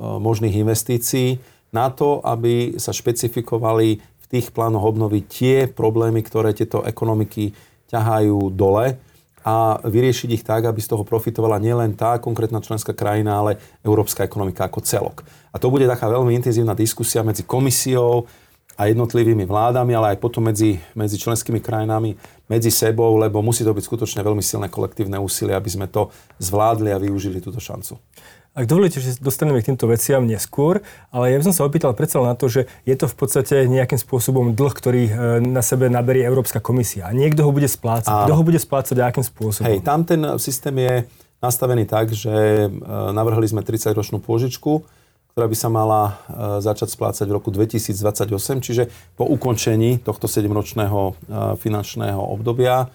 možných 0.00 0.56
investícií 0.64 1.36
na 1.76 1.92
to, 1.92 2.24
aby 2.24 2.80
sa 2.80 2.96
špecifikovali 2.96 4.00
v 4.00 4.24
tých 4.32 4.48
plánoch 4.56 4.84
obnovy 4.84 5.28
tie 5.28 5.68
problémy, 5.68 6.24
ktoré 6.24 6.56
tieto 6.56 6.80
ekonomiky 6.80 7.52
ťahajú 7.92 8.48
dole 8.56 8.96
a 9.44 9.76
vyriešiť 9.84 10.30
ich 10.32 10.46
tak, 10.46 10.64
aby 10.64 10.80
z 10.80 10.96
toho 10.96 11.04
profitovala 11.04 11.60
nielen 11.60 11.92
tá 11.92 12.16
konkrétna 12.16 12.64
členská 12.64 12.96
krajina, 12.96 13.44
ale 13.44 13.60
európska 13.84 14.24
ekonomika 14.24 14.64
ako 14.64 14.80
celok. 14.80 15.20
A 15.52 15.60
to 15.60 15.68
bude 15.68 15.84
taká 15.84 16.08
veľmi 16.08 16.32
intenzívna 16.32 16.72
diskusia 16.72 17.20
medzi 17.20 17.44
komisiou, 17.44 18.24
a 18.74 18.90
jednotlivými 18.90 19.46
vládami, 19.46 19.94
ale 19.94 20.06
aj 20.14 20.18
potom 20.18 20.50
medzi, 20.50 20.82
medzi 20.98 21.14
členskými 21.14 21.62
krajinami, 21.62 22.18
medzi 22.48 22.68
sebou, 22.68 23.16
lebo 23.16 23.40
musí 23.40 23.64
to 23.64 23.72
byť 23.72 23.84
skutočne 23.84 24.20
veľmi 24.20 24.44
silné 24.44 24.68
kolektívne 24.68 25.16
úsilie, 25.16 25.56
aby 25.56 25.70
sme 25.70 25.86
to 25.88 26.12
zvládli 26.40 26.92
a 26.92 27.00
využili 27.00 27.40
túto 27.40 27.60
šancu. 27.60 27.96
Ak 28.54 28.70
dovolíte, 28.70 29.02
že 29.02 29.18
dostaneme 29.18 29.58
k 29.58 29.74
týmto 29.74 29.90
veciam 29.90 30.22
neskôr, 30.22 30.78
ale 31.10 31.34
ja 31.34 31.42
by 31.42 31.50
som 31.50 31.54
sa 31.58 31.66
opýtal 31.66 31.90
predsa 31.90 32.22
na 32.22 32.38
to, 32.38 32.46
že 32.46 32.70
je 32.86 32.94
to 32.94 33.10
v 33.10 33.16
podstate 33.18 33.66
nejakým 33.66 33.98
spôsobom 33.98 34.54
dlh, 34.54 34.70
ktorý 34.70 35.02
e, 35.10 35.12
na 35.42 35.58
sebe 35.58 35.90
naberie 35.90 36.22
Európska 36.22 36.62
komisia. 36.62 37.10
A 37.10 37.10
niekto 37.10 37.42
ho 37.42 37.50
bude 37.50 37.66
splácať. 37.66 38.14
Kto 38.14 38.38
ho 38.38 38.44
bude 38.46 38.62
splácať 38.62 38.94
a 39.02 39.10
akým 39.10 39.26
spôsobom? 39.26 39.66
Hej, 39.66 39.82
tam 39.82 40.06
ten 40.06 40.22
systém 40.38 40.70
je 40.78 41.02
nastavený 41.42 41.82
tak, 41.82 42.14
že 42.14 42.30
e, 42.30 42.68
navrhli 43.10 43.42
sme 43.50 43.66
30-ročnú 43.66 44.22
pôžičku, 44.22 44.86
ktorá 45.34 45.50
by 45.50 45.58
sa 45.58 45.66
mala 45.66 46.02
e, 46.06 46.12
začať 46.62 46.94
splácať 46.94 47.26
v 47.26 47.34
roku 47.34 47.50
2028, 47.50 48.30
čiže 48.62 48.86
po 49.18 49.26
ukončení 49.26 49.98
tohto 49.98 50.30
7-ročného 50.30 51.00
e, 51.10 51.12
finančného 51.58 52.22
obdobia 52.22 52.86
e, 52.86 52.88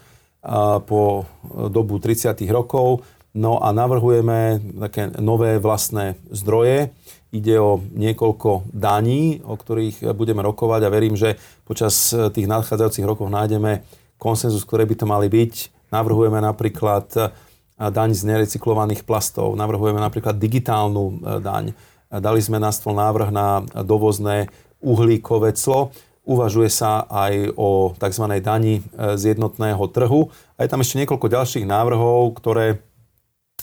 po 0.79 1.27
dobu 1.67 2.00
30 2.00 2.39
rokov. 2.48 3.03
No 3.36 3.60
a 3.60 3.75
navrhujeme 3.75 4.63
také 4.88 5.12
nové 5.19 5.60
vlastné 5.60 6.15
zdroje. 6.31 6.96
Ide 7.36 7.60
o 7.60 7.84
niekoľko 7.84 8.72
daní, 8.72 9.43
o 9.43 9.60
ktorých 9.60 10.15
budeme 10.15 10.39
rokovať 10.39 10.81
a 10.88 10.93
verím, 10.96 11.19
že 11.19 11.36
počas 11.67 12.15
tých 12.15 12.48
nadchádzajúcich 12.48 13.03
rokov 13.03 13.27
nájdeme 13.27 13.84
konsenzus, 14.15 14.63
ktoré 14.63 14.88
by 14.88 14.96
to 14.96 15.05
mali 15.05 15.27
byť. 15.27 15.53
Navrhujeme 15.91 16.39
napríklad 16.41 17.36
daň 17.77 18.10
z 18.17 18.22
nerecyklovaných 18.25 19.05
plastov, 19.05 19.53
navrhujeme 19.53 20.01
napríklad 20.01 20.41
digitálnu 20.41 21.22
daň, 21.38 21.77
Dali 22.09 22.41
sme 22.41 22.57
na 22.57 22.73
stôl 22.73 22.97
návrh 22.97 23.29
na 23.29 23.61
dovozné 23.85 24.49
uhlíkové 24.81 25.53
clo. 25.53 25.93
Uvažuje 26.25 26.69
sa 26.73 27.05
aj 27.05 27.53
o 27.53 27.93
tzv. 27.93 28.25
dani 28.41 28.81
e, 28.81 29.13
z 29.13 29.37
jednotného 29.37 29.81
trhu. 29.93 30.33
A 30.57 30.65
je 30.65 30.69
tam 30.73 30.81
ešte 30.81 30.97
niekoľko 31.01 31.29
ďalších 31.29 31.65
návrhov, 31.69 32.33
ktoré, 32.37 32.81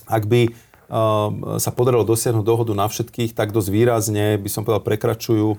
ak 0.06 0.30
by 0.30 0.42
e, 0.46 0.50
sa 1.58 1.70
podarilo 1.74 2.06
dosiahnuť 2.06 2.46
dohodu 2.46 2.70
na 2.74 2.86
všetkých, 2.86 3.34
tak 3.34 3.50
dosť 3.50 3.70
výrazne, 3.70 4.38
by 4.38 4.50
som 4.50 4.62
povedal, 4.62 4.82
prekračujú 4.82 5.58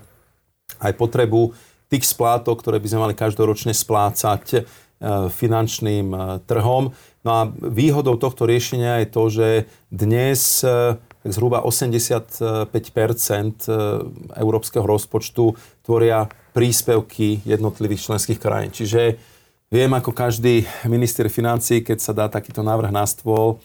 aj 0.80 0.92
potrebu 0.96 1.52
tých 1.92 2.08
splátok, 2.08 2.60
ktoré 2.60 2.80
by 2.80 2.88
sme 2.88 3.04
mali 3.04 3.14
každoročne 3.16 3.76
splácať 3.76 4.44
e, 4.52 4.60
finančným 5.28 6.40
trhom. 6.48 6.96
No 7.20 7.30
a 7.36 7.48
výhodou 7.52 8.16
tohto 8.16 8.48
riešenia 8.48 9.04
je 9.04 9.08
to, 9.12 9.22
že 9.28 9.48
dnes 9.92 10.64
tak 11.22 11.30
zhruba 11.34 11.66
85 11.66 12.70
e, 12.70 13.72
európskeho 14.38 14.84
rozpočtu 14.86 15.44
tvoria 15.82 16.30
príspevky 16.54 17.42
jednotlivých 17.42 18.10
členských 18.10 18.38
krajín. 18.38 18.70
Čiže 18.70 19.18
viem, 19.70 19.90
ako 19.90 20.14
každý 20.14 20.62
minister 20.86 21.26
financí, 21.26 21.82
keď 21.82 21.98
sa 21.98 22.12
dá 22.14 22.26
takýto 22.30 22.62
návrh 22.62 22.94
na 22.94 23.04
stôl, 23.04 23.58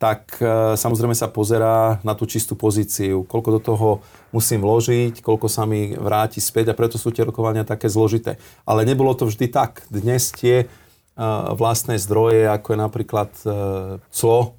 tak 0.00 0.36
e, 0.40 0.74
samozrejme 0.74 1.14
sa 1.14 1.30
pozerá 1.30 2.00
na 2.02 2.16
tú 2.16 2.24
čistú 2.24 2.56
pozíciu, 2.56 3.28
koľko 3.28 3.50
do 3.56 3.60
toho 3.62 3.88
musím 4.34 4.64
vložiť, 4.64 5.22
koľko 5.22 5.46
sa 5.46 5.68
mi 5.68 5.94
vráti 5.94 6.42
späť 6.42 6.72
a 6.72 6.78
preto 6.78 6.98
sú 6.98 7.14
tie 7.14 7.24
rokovania 7.24 7.68
také 7.68 7.86
zložité. 7.86 8.40
Ale 8.64 8.88
nebolo 8.88 9.14
to 9.14 9.28
vždy 9.28 9.52
tak. 9.52 9.84
Dnes 9.92 10.32
tie 10.32 10.64
e, 10.64 10.66
vlastné 11.54 12.00
zdroje, 12.00 12.48
ako 12.48 12.68
je 12.74 12.78
napríklad 12.80 13.30
clo, 14.10 14.58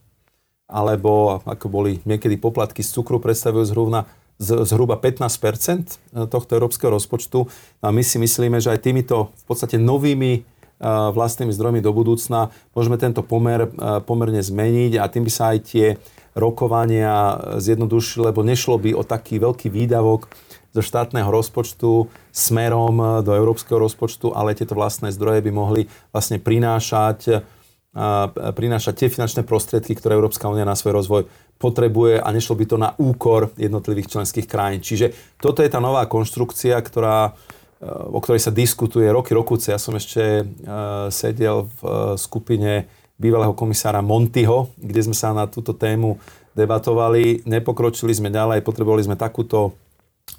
alebo 0.66 1.42
ako 1.46 1.68
boli 1.70 2.02
niekedy 2.10 2.42
poplatky 2.42 2.82
z 2.82 2.90
cukru, 2.90 3.22
predstavujú 3.22 3.66
zhruba, 3.70 4.10
zhruba 4.42 4.98
15% 4.98 6.28
tohto 6.28 6.52
európskeho 6.58 6.90
rozpočtu. 6.90 7.46
A 7.86 7.94
my 7.94 8.02
si 8.02 8.18
myslíme, 8.18 8.58
že 8.58 8.74
aj 8.74 8.82
týmito 8.82 9.30
v 9.34 9.44
podstate 9.46 9.78
novými 9.78 10.44
vlastnými 11.16 11.56
zdrojmi 11.56 11.80
do 11.80 11.96
budúcna 11.96 12.52
môžeme 12.76 13.00
tento 13.00 13.24
pomer 13.24 13.72
pomerne 14.04 14.44
zmeniť 14.44 15.00
a 15.00 15.08
tým 15.08 15.24
by 15.24 15.32
sa 15.32 15.56
aj 15.56 15.60
tie 15.72 15.88
rokovania 16.36 17.40
zjednodušili, 17.64 18.28
lebo 18.28 18.44
nešlo 18.44 18.76
by 18.76 18.92
o 18.92 19.08
taký 19.08 19.40
veľký 19.40 19.72
výdavok 19.72 20.28
zo 20.76 20.82
štátneho 20.84 21.32
rozpočtu 21.32 22.12
smerom 22.36 23.24
do 23.24 23.32
európskeho 23.32 23.80
rozpočtu, 23.80 24.36
ale 24.36 24.52
tieto 24.52 24.76
vlastné 24.76 25.16
zdroje 25.16 25.40
by 25.48 25.52
mohli 25.56 25.88
vlastne 26.12 26.44
prinášať 26.44 27.40
prinášať 28.52 28.94
tie 28.94 29.08
finančné 29.08 29.48
prostriedky, 29.48 29.96
ktoré 29.96 30.20
Európska 30.20 30.52
únia 30.52 30.68
na 30.68 30.76
svoj 30.76 31.00
rozvoj 31.00 31.24
potrebuje 31.56 32.20
a 32.20 32.28
nešlo 32.36 32.60
by 32.60 32.66
to 32.68 32.76
na 32.76 32.92
úkor 33.00 33.56
jednotlivých 33.56 34.12
členských 34.12 34.44
krajín. 34.44 34.84
Čiže 34.84 35.40
toto 35.40 35.64
je 35.64 35.72
tá 35.72 35.80
nová 35.80 36.04
konštrukcia, 36.04 36.76
ktorá, 36.84 37.32
e, 37.80 37.88
o 37.88 38.20
ktorej 38.20 38.44
sa 38.44 38.52
diskutuje 38.52 39.08
roky, 39.08 39.32
rokúce. 39.32 39.72
Ja 39.72 39.80
som 39.80 39.96
ešte 39.96 40.44
e, 40.44 40.46
sedel 41.08 41.72
v 41.80 41.80
e, 41.88 41.90
skupine 42.20 42.92
bývalého 43.16 43.56
komisára 43.56 44.04
Montyho, 44.04 44.76
kde 44.76 45.02
sme 45.08 45.16
sa 45.16 45.32
na 45.32 45.48
túto 45.48 45.72
tému 45.72 46.20
debatovali. 46.52 47.48
Nepokročili 47.48 48.12
sme 48.12 48.28
ďalej, 48.28 48.68
potrebovali 48.68 49.08
sme 49.08 49.16
takúto 49.16 49.72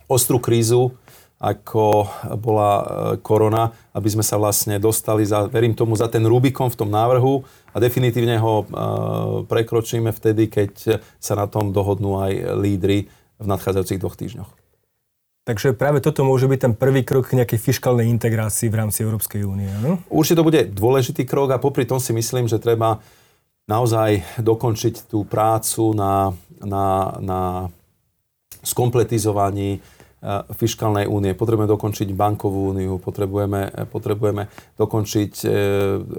ostrú 0.05 0.37
krízu, 0.37 0.93
ako 1.37 2.09
bola 2.41 2.73
e, 2.81 2.85
korona, 3.21 3.69
aby 3.93 4.09
sme 4.09 4.25
sa 4.25 4.41
vlastne 4.41 4.81
dostali, 4.81 5.29
za, 5.29 5.45
verím 5.53 5.77
tomu, 5.77 5.93
za 5.93 6.09
ten 6.09 6.25
Rubikon 6.25 6.73
v 6.73 6.81
tom 6.81 6.89
návrhu 6.89 7.45
a 7.73 7.77
definitívne 7.77 8.41
ho 8.41 8.65
e, 8.65 8.65
prekročíme 9.45 10.09
vtedy, 10.17 10.49
keď 10.49 11.01
sa 11.21 11.37
na 11.37 11.45
tom 11.45 11.77
dohodnú 11.77 12.17
aj 12.25 12.57
lídry 12.57 13.13
v 13.37 13.47
nadchádzajúcich 13.47 14.01
dvoch 14.01 14.17
týždňoch. 14.17 14.51
Takže 15.47 15.79
práve 15.79 16.03
toto 16.03 16.27
môže 16.27 16.51
byť 16.51 16.59
ten 16.59 16.75
prvý 16.75 17.07
krok 17.07 17.31
k 17.31 17.39
nejakej 17.39 17.63
fiskálnej 17.63 18.11
integrácii 18.11 18.67
v 18.67 18.79
rámci 18.83 19.07
Európskej 19.07 19.47
únie. 19.47 19.71
No? 19.79 20.03
Určite 20.11 20.43
to 20.43 20.49
bude 20.49 20.61
dôležitý 20.75 21.23
krok 21.23 21.55
a 21.55 21.63
popri 21.63 21.87
tom 21.87 22.03
si 22.03 22.11
myslím, 22.11 22.51
že 22.51 22.59
treba 22.59 22.99
naozaj 23.71 24.43
dokončiť 24.43 25.07
tú 25.07 25.23
prácu 25.23 25.95
na, 25.95 26.35
na, 26.59 27.15
na 27.23 27.41
skompletizovaní 28.67 29.79
fiskálnej 30.57 31.05
únie. 31.07 31.37
Potrebujeme 31.37 31.69
dokončiť 31.71 32.09
bankovú 32.17 32.73
úniu, 32.73 32.97
potrebujeme, 32.99 33.69
potrebujeme 33.93 34.49
dokončiť 34.81 35.33
e, 35.45 35.47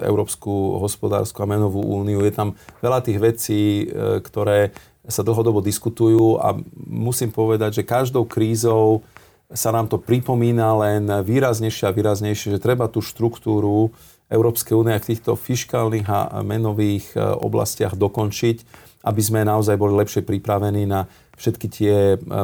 Európsku 0.06 0.78
hospodárskú 0.78 1.44
a 1.44 1.50
menovú 1.50 1.82
úniu. 1.82 2.22
Je 2.22 2.32
tam 2.32 2.54
veľa 2.80 3.02
tých 3.02 3.18
vecí, 3.18 3.62
e, 3.84 4.22
ktoré 4.22 4.70
sa 5.02 5.26
dlhodobo 5.26 5.60
diskutujú 5.60 6.38
a 6.38 6.56
musím 6.86 7.34
povedať, 7.34 7.82
že 7.82 7.88
každou 7.88 8.28
krízou 8.28 9.02
sa 9.48 9.72
nám 9.72 9.88
to 9.88 9.96
pripomína 9.96 10.68
len 10.78 11.08
výraznejšie 11.08 11.88
a 11.88 11.96
výraznejšie, 11.96 12.54
že 12.54 12.62
treba 12.62 12.86
tú 12.86 13.00
štruktúru 13.00 13.90
Európskej 14.28 14.76
únie 14.76 14.94
v 15.00 15.08
týchto 15.08 15.34
fiskálnych 15.34 16.06
a 16.06 16.44
menových 16.46 17.12
e, 17.12 17.20
oblastiach 17.20 17.98
dokončiť 17.98 18.88
aby 19.08 19.22
sme 19.22 19.46
naozaj 19.46 19.78
boli 19.78 19.94
lepšie 19.94 20.26
pripravení 20.26 20.84
na 20.84 21.06
všetky 21.38 21.66
tie 21.70 21.94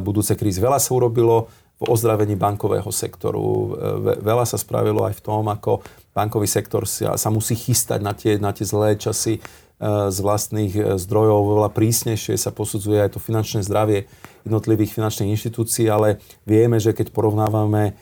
budúce 0.00 0.38
krízy. 0.38 0.62
Veľa 0.62 0.78
sa 0.78 0.94
urobilo 0.94 1.50
v 1.74 1.90
ozdravení 1.90 2.38
bankového 2.38 2.88
sektoru. 2.94 3.74
Veľa 4.22 4.46
sa 4.46 4.54
spravilo 4.54 5.02
aj 5.02 5.18
v 5.18 5.24
tom, 5.26 5.42
ako 5.50 5.82
bankový 6.14 6.46
sektor 6.46 6.86
sa, 6.86 7.18
sa 7.18 7.28
musí 7.34 7.58
chystať 7.58 7.98
na 7.98 8.14
tie, 8.14 8.38
na 8.38 8.54
tie 8.54 8.62
zlé 8.62 8.94
časy 8.94 9.42
z 9.82 10.18
vlastných 10.22 11.02
zdrojov. 11.02 11.58
Veľa 11.58 11.70
prísnejšie 11.74 12.38
sa 12.38 12.54
posudzuje 12.54 13.02
aj 13.02 13.18
to 13.18 13.20
finančné 13.20 13.66
zdravie 13.66 14.06
jednotlivých 14.46 14.94
finančných 14.94 15.34
inštitúcií, 15.34 15.90
ale 15.90 16.22
vieme, 16.46 16.78
že 16.78 16.94
keď 16.94 17.10
porovnávame 17.10 17.98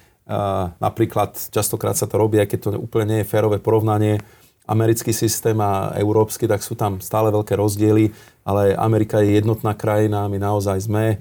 napríklad, 0.78 1.34
častokrát 1.50 1.96
sa 1.96 2.04
to 2.04 2.20
robí, 2.20 2.38
aj 2.38 2.52
keď 2.52 2.58
to 2.60 2.70
úplne 2.76 3.06
nie 3.08 3.18
je 3.24 3.30
férové 3.32 3.56
porovnanie, 3.56 4.20
americký 4.68 5.10
systém 5.10 5.58
a 5.58 5.94
európsky, 5.98 6.46
tak 6.46 6.62
sú 6.62 6.78
tam 6.78 7.02
stále 7.02 7.34
veľké 7.34 7.58
rozdiely, 7.58 8.14
ale 8.46 8.74
Amerika 8.78 9.18
je 9.22 9.38
jednotná 9.38 9.74
krajina, 9.74 10.30
my 10.30 10.38
naozaj 10.38 10.86
sme 10.86 11.18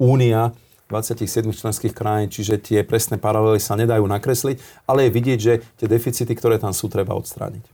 únia 0.00 0.52
27 0.92 1.56
členských 1.56 1.96
krajín, 1.96 2.28
čiže 2.28 2.60
tie 2.60 2.84
presné 2.84 3.16
paralely 3.16 3.56
sa 3.56 3.80
nedajú 3.80 4.04
nakresliť, 4.04 4.60
ale 4.84 5.08
je 5.08 5.14
vidieť, 5.16 5.38
že 5.40 5.52
tie 5.80 5.88
deficity, 5.88 6.36
ktoré 6.36 6.60
tam 6.60 6.76
sú, 6.76 6.92
treba 6.92 7.16
odstrániť. 7.16 7.64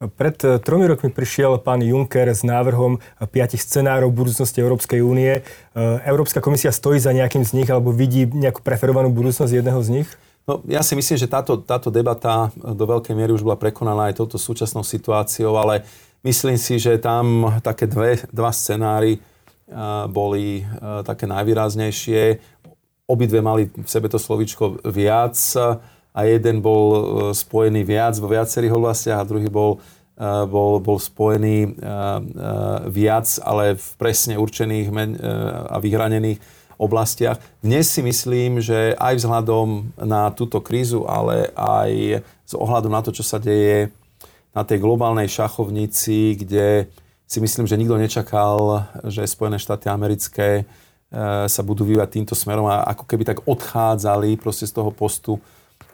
Pred 0.00 0.36
eh, 0.48 0.56
tromi 0.64 0.88
rokmi 0.88 1.12
prišiel 1.12 1.60
pán 1.60 1.84
Juncker 1.84 2.32
s 2.32 2.40
návrhom 2.40 3.04
piatich 3.20 3.60
scenárov 3.60 4.08
budúcnosti 4.08 4.64
Európskej 4.64 5.04
únie. 5.04 5.44
Eh, 5.44 6.08
Európska 6.08 6.40
komisia 6.40 6.72
stojí 6.72 6.96
za 6.96 7.12
nejakým 7.12 7.44
z 7.44 7.52
nich 7.52 7.68
alebo 7.68 7.92
vidí 7.92 8.24
nejakú 8.24 8.64
preferovanú 8.64 9.12
budúcnosť 9.12 9.60
jedného 9.60 9.80
z 9.84 10.00
nich? 10.00 10.08
No, 10.48 10.64
ja 10.66 10.80
si 10.80 10.96
myslím, 10.96 11.16
že 11.20 11.28
táto, 11.28 11.60
táto 11.60 11.92
debata 11.92 12.48
do 12.56 12.84
veľkej 12.88 13.14
miery 13.14 13.32
už 13.36 13.44
bola 13.44 13.60
prekonaná 13.60 14.08
aj 14.10 14.18
touto 14.18 14.40
súčasnou 14.40 14.82
situáciou, 14.82 15.54
ale 15.54 15.84
myslím 16.26 16.56
si, 16.56 16.80
že 16.80 16.96
tam 16.96 17.54
také 17.60 17.86
dve, 17.86 18.24
dva 18.32 18.50
scenári 18.50 19.20
uh, 19.20 20.08
boli 20.08 20.64
uh, 20.64 21.04
také 21.04 21.28
najvýraznejšie. 21.28 22.40
Obidve 23.10 23.42
mali 23.42 23.68
v 23.70 23.88
sebe 23.90 24.06
to 24.06 24.18
slovičko 24.18 24.86
viac 24.86 25.34
a 26.10 26.20
jeden 26.26 26.62
bol 26.62 27.30
spojený 27.34 27.82
viac 27.82 28.14
vo 28.18 28.30
viacerých 28.30 28.74
oblastiach 28.74 29.18
a 29.18 29.26
druhý 29.26 29.50
bol, 29.50 29.82
bol, 30.46 30.78
bol 30.78 30.98
spojený 30.98 31.74
viac, 32.86 33.26
ale 33.42 33.74
v 33.74 33.88
presne 33.98 34.38
určených 34.38 34.90
a 35.70 35.76
vyhranených 35.82 36.38
oblastiach. 36.80 37.36
Dnes 37.60 37.92
si 37.92 38.00
myslím, 38.00 38.64
že 38.64 38.96
aj 38.96 39.20
vzhľadom 39.20 39.92
na 40.00 40.32
túto 40.32 40.64
krízu, 40.64 41.04
ale 41.04 41.52
aj 41.52 42.24
z 42.48 42.52
ohľadom 42.56 42.88
na 42.88 43.04
to, 43.04 43.12
čo 43.12 43.20
sa 43.20 43.36
deje 43.36 43.92
na 44.56 44.64
tej 44.64 44.80
globálnej 44.80 45.28
šachovnici, 45.28 46.40
kde 46.40 46.88
si 47.28 47.38
myslím, 47.38 47.68
že 47.68 47.76
nikto 47.76 48.00
nečakal, 48.00 48.88
že 49.04 49.28
Spojené 49.28 49.60
štáty 49.60 49.92
americké 49.92 50.64
sa 51.46 51.62
budú 51.62 51.86
vyvať 51.86 52.08
týmto 52.16 52.34
smerom 52.34 52.66
a 52.70 52.86
ako 52.96 53.04
keby 53.06 53.22
tak 53.28 53.42
odchádzali 53.46 54.40
proste 54.40 54.66
z 54.66 54.74
toho 54.74 54.90
postu 54.90 55.38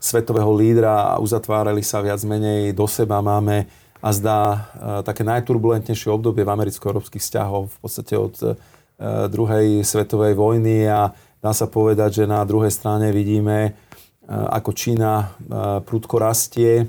svetového 0.00 0.52
lídra 0.54 1.16
a 1.16 1.20
uzatvárali 1.20 1.80
sa 1.80 2.04
viac 2.04 2.20
menej 2.24 2.72
do 2.76 2.84
seba. 2.84 3.24
Máme 3.24 3.68
a 4.06 4.12
zdá 4.12 4.40
e, 4.44 4.58
také 5.02 5.24
najturbulentnejšie 5.24 6.12
obdobie 6.12 6.44
v 6.44 6.52
americko-európskych 6.52 7.22
vzťahov 7.22 7.72
v 7.72 7.78
podstate 7.80 8.14
od 8.14 8.34
e, 8.44 8.46
druhej 9.28 9.84
svetovej 9.84 10.32
vojny 10.32 10.88
a 10.88 11.12
dá 11.40 11.52
sa 11.52 11.68
povedať, 11.68 12.22
že 12.22 12.24
na 12.24 12.40
druhej 12.48 12.72
strane 12.72 13.12
vidíme, 13.12 13.58
e, 13.68 13.70
ako 14.30 14.72
Čína 14.72 15.36
prudko 15.84 16.16
rastie, 16.16 16.88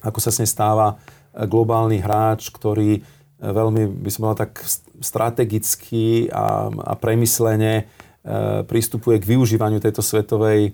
ako 0.00 0.18
sa 0.20 0.32
s 0.32 0.40
nej 0.40 0.48
stáva 0.48 0.96
globálny 1.36 2.00
hráč, 2.00 2.48
ktorý 2.48 3.04
veľmi, 3.36 4.00
by 4.00 4.08
som 4.08 4.20
povedal, 4.24 4.48
tak 4.48 4.64
strategicky 5.04 6.32
a, 6.32 6.72
a 6.72 6.92
premyslene 6.96 7.84
pristupuje 8.64 9.20
k 9.20 9.28
využívaniu 9.36 9.78
tejto 9.78 10.00
svetovej 10.00 10.72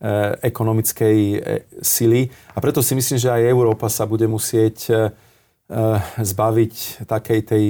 Eh, 0.00 0.32
ekonomickej 0.48 1.18
eh, 1.36 1.68
sily. 1.84 2.24
A 2.56 2.58
preto 2.64 2.80
si 2.80 2.96
myslím, 2.96 3.20
že 3.20 3.28
aj 3.28 3.52
Európa 3.52 3.84
sa 3.92 4.08
bude 4.08 4.24
musieť 4.24 4.88
eh, 4.88 5.12
zbaviť 6.16 7.04
takej 7.04 7.40
tej 7.46 7.64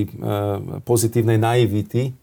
pozitívnej 0.89 1.37
naivity 1.37 2.15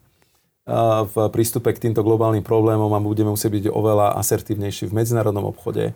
v 1.07 1.15
prístupe 1.31 1.71
k 1.71 1.87
týmto 1.87 2.03
globálnym 2.03 2.43
problémom 2.43 2.91
a 2.91 2.99
budeme 2.99 3.31
musieť 3.31 3.55
byť 3.55 3.65
oveľa 3.71 4.19
asertívnejší 4.19 4.91
v 4.91 4.95
medzinárodnom 4.99 5.47
obchode. 5.47 5.95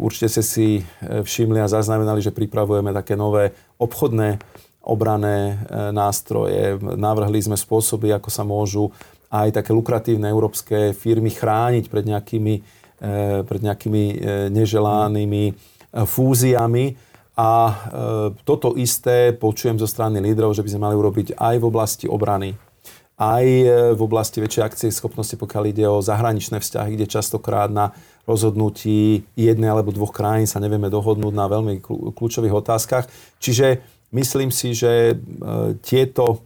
Určite 0.00 0.32
ste 0.32 0.42
si 0.44 0.68
všimli 1.04 1.60
a 1.60 1.68
zaznamenali, 1.68 2.24
že 2.24 2.32
pripravujeme 2.32 2.96
také 2.96 3.20
nové 3.20 3.52
obchodné 3.76 4.40
obrané 4.84 5.60
nástroje. 5.92 6.80
Navrhli 6.80 7.40
sme 7.40 7.56
spôsoby, 7.56 8.16
ako 8.16 8.28
sa 8.32 8.48
môžu 8.48 8.92
aj 9.34 9.48
také 9.50 9.74
lukratívne 9.74 10.30
európske 10.30 10.94
firmy 10.94 11.34
chrániť 11.34 11.90
pred 11.90 12.04
nejakými, 12.06 12.54
e, 13.02 13.42
pred 13.42 13.60
nejakými 13.60 14.04
e, 14.06 14.16
neželánými 14.54 15.44
e, 15.50 15.52
fúziami. 16.06 16.94
A 17.34 17.74
toto 18.46 18.78
isté 18.78 19.34
počujem 19.34 19.74
zo 19.74 19.90
strany 19.90 20.22
lídrov, 20.22 20.54
že 20.54 20.62
by 20.62 20.70
sme 20.70 20.84
mali 20.86 20.94
urobiť 20.94 21.34
aj 21.34 21.58
v 21.58 21.66
oblasti 21.66 22.06
obrany, 22.06 22.54
aj 23.20 23.44
v 23.94 24.00
oblasti 24.00 24.42
väčšej 24.42 24.62
akcie 24.64 24.88
schopnosti, 24.90 25.38
pokiaľ 25.38 25.64
ide 25.70 25.86
o 25.86 26.02
zahraničné 26.02 26.58
vzťahy, 26.58 26.98
kde 26.98 27.06
častokrát 27.06 27.70
na 27.70 27.94
rozhodnutí 28.26 29.26
jednej 29.38 29.70
alebo 29.70 29.94
dvoch 29.94 30.10
krajín 30.10 30.50
sa 30.50 30.58
nevieme 30.58 30.90
dohodnúť 30.90 31.34
na 31.34 31.46
veľmi 31.46 31.80
kľúčových 32.16 32.54
otázkach. 32.54 33.06
Čiže 33.38 33.84
myslím 34.12 34.50
si, 34.50 34.74
že 34.74 35.18
tieto 35.82 36.44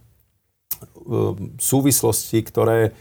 Um, 1.09 1.57
súvislosti, 1.57 2.45
ktoré 2.45 2.93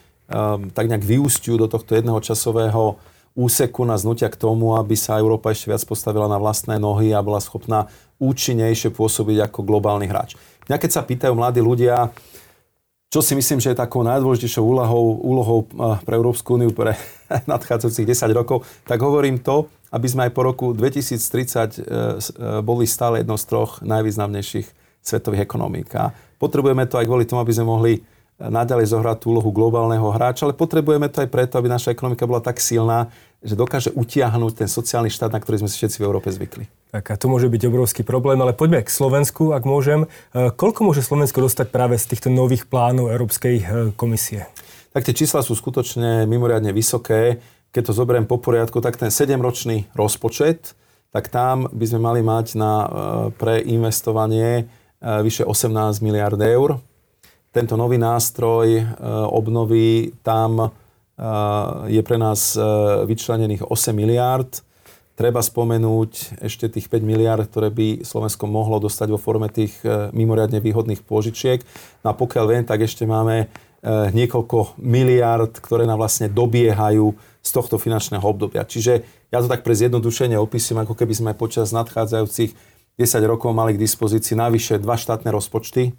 tak 0.73 0.89
nejak 0.89 1.05
vyústiu 1.05 1.61
do 1.61 1.69
tohto 1.69 1.93
jedného 1.93 2.17
časového 2.25 2.97
úseku 3.37 3.85
na 3.85 4.01
znutia 4.01 4.33
k 4.33 4.41
tomu, 4.41 4.81
aby 4.81 4.97
sa 4.97 5.21
Európa 5.21 5.53
ešte 5.53 5.69
viac 5.69 5.85
postavila 5.85 6.25
na 6.25 6.41
vlastné 6.41 6.81
nohy 6.81 7.13
a 7.13 7.21
bola 7.21 7.37
schopná 7.37 7.93
účinnejšie 8.17 8.97
pôsobiť 8.97 9.53
ako 9.53 9.61
globálny 9.61 10.09
hráč. 10.09 10.41
Mňa 10.67 10.77
keď 10.81 10.91
sa 10.91 11.05
pýtajú 11.05 11.37
mladí 11.37 11.61
ľudia, 11.61 12.09
čo 13.09 13.25
si 13.25 13.33
myslím, 13.33 13.57
že 13.59 13.73
je 13.73 13.81
takou 13.81 14.05
najdôležitejšou 14.05 14.65
úlohou, 14.65 15.17
úlohou 15.25 15.59
pre 16.05 16.15
Európsku 16.15 16.61
úniu 16.61 16.77
pre 16.77 16.93
nadchádzajúcich 17.53 18.05
10 18.05 18.37
rokov, 18.37 18.69
tak 18.85 19.01
hovorím 19.01 19.41
to, 19.41 19.69
aby 19.89 20.05
sme 20.05 20.29
aj 20.29 20.33
po 20.37 20.45
roku 20.45 20.67
2030 20.77 21.17
uh, 21.17 21.17
uh, 21.17 22.61
boli 22.61 22.85
stále 22.85 23.25
jednou 23.25 23.41
z 23.41 23.49
troch 23.49 23.81
najvýznamnejších 23.81 24.69
svetových 25.01 25.49
ekonomík. 25.49 25.89
A 25.97 26.13
Potrebujeme 26.39 26.87
to 26.87 27.03
aj 27.03 27.07
kvôli 27.11 27.27
tomu, 27.27 27.43
aby 27.43 27.53
sme 27.53 27.67
mohli 27.67 27.93
eh, 27.99 28.03
naďalej 28.39 28.95
zohrať 28.95 29.17
tú 29.19 29.35
úlohu 29.35 29.51
globálneho 29.51 30.07
hráča, 30.15 30.47
ale 30.47 30.55
potrebujeme 30.55 31.11
to 31.11 31.27
aj 31.27 31.29
preto, 31.29 31.59
aby 31.59 31.69
naša 31.69 31.93
ekonomika 31.93 32.25
bola 32.25 32.41
tak 32.41 32.63
silná, 32.63 33.11
že 33.45 33.55
dokáže 33.55 33.91
utiahnuť 33.95 34.65
ten 34.65 34.69
sociálny 34.69 35.09
štát, 35.13 35.31
na 35.31 35.39
ktorý 35.39 35.63
sme 35.63 35.71
si 35.71 35.79
všetci 35.79 36.03
v 36.03 36.07
Európe 36.07 36.29
zvykli. 36.31 36.67
Tak 36.91 37.13
a 37.13 37.21
to 37.21 37.31
môže 37.31 37.47
byť 37.47 37.63
obrovský 37.71 38.03
problém, 38.03 38.41
ale 38.43 38.57
poďme 38.57 38.83
k 38.83 38.91
Slovensku, 38.91 39.55
ak 39.55 39.63
môžem. 39.63 40.11
Eh, 40.35 40.51
koľko 40.51 40.89
môže 40.89 41.07
Slovensko 41.07 41.45
dostať 41.45 41.71
práve 41.71 41.95
z 42.01 42.11
týchto 42.11 42.29
nových 42.33 42.67
plánov 42.67 43.13
Európskej 43.15 43.57
eh, 43.61 43.67
komisie? 43.95 44.51
Tak 44.91 45.05
tie 45.07 45.15
čísla 45.15 45.47
sú 45.47 45.55
skutočne 45.55 46.27
mimoriadne 46.27 46.75
vysoké. 46.75 47.39
Keď 47.71 47.93
to 47.93 47.93
zoberiem 47.93 48.25
po 48.25 48.41
poriadku, 48.41 48.81
tak 48.81 48.97
ten 48.97 49.13
7-ročný 49.13 49.93
rozpočet, 49.93 50.73
tak 51.13 51.29
tam 51.29 51.69
by 51.69 51.85
sme 51.85 52.01
mali 52.01 52.21
mať 52.25 52.57
na 52.57 52.73
preinvestovanie 53.37 54.65
E, 54.99 55.23
vyše 55.23 55.45
18 55.45 56.03
miliard 56.03 56.41
eur. 56.43 56.79
Tento 57.55 57.77
nový 57.79 57.99
nástroj 57.99 58.67
e, 58.79 58.85
obnovy 59.31 60.13
tam 60.27 60.59
e, 60.61 60.67
je 61.91 62.01
pre 62.07 62.17
nás 62.17 62.55
vyčlenených 63.05 63.67
8 63.67 63.91
miliard. 63.91 64.63
Treba 65.19 65.43
spomenúť 65.43 66.39
ešte 66.47 66.71
tých 66.71 66.87
5 66.87 67.03
miliard, 67.03 67.43
ktoré 67.43 67.75
by 67.75 68.07
Slovensko 68.07 68.47
mohlo 68.47 68.79
dostať 68.79 69.11
vo 69.11 69.19
forme 69.19 69.51
tých 69.51 69.75
mimoriadne 70.15 70.63
výhodných 70.63 71.03
pôžičiek. 71.03 71.59
No 72.07 72.11
a 72.11 72.15
pokiaľ 72.15 72.45
viem, 72.47 72.63
tak 72.63 72.87
ešte 72.87 73.03
máme 73.03 73.51
niekoľko 74.15 74.79
miliard, 74.79 75.59
ktoré 75.59 75.91
nám 75.91 76.03
vlastne 76.03 76.31
dobiehajú 76.31 77.15
z 77.43 77.51
tohto 77.51 77.83
finančného 77.83 78.23
obdobia. 78.23 78.63
Čiže 78.63 79.03
ja 79.35 79.43
to 79.43 79.51
tak 79.51 79.67
pre 79.67 79.75
zjednodušenie 79.75 80.39
opisujem, 80.39 80.87
ako 80.87 80.95
keby 80.95 81.15
sme 81.19 81.31
počas 81.35 81.75
nadchádzajúcich 81.75 82.55
10 82.99 83.31
rokov 83.31 83.55
mali 83.55 83.75
k 83.75 83.83
dispozícii 83.83 84.35
navyše 84.35 84.79
dva 84.83 84.99
štátne 84.99 85.31
rozpočty 85.31 85.95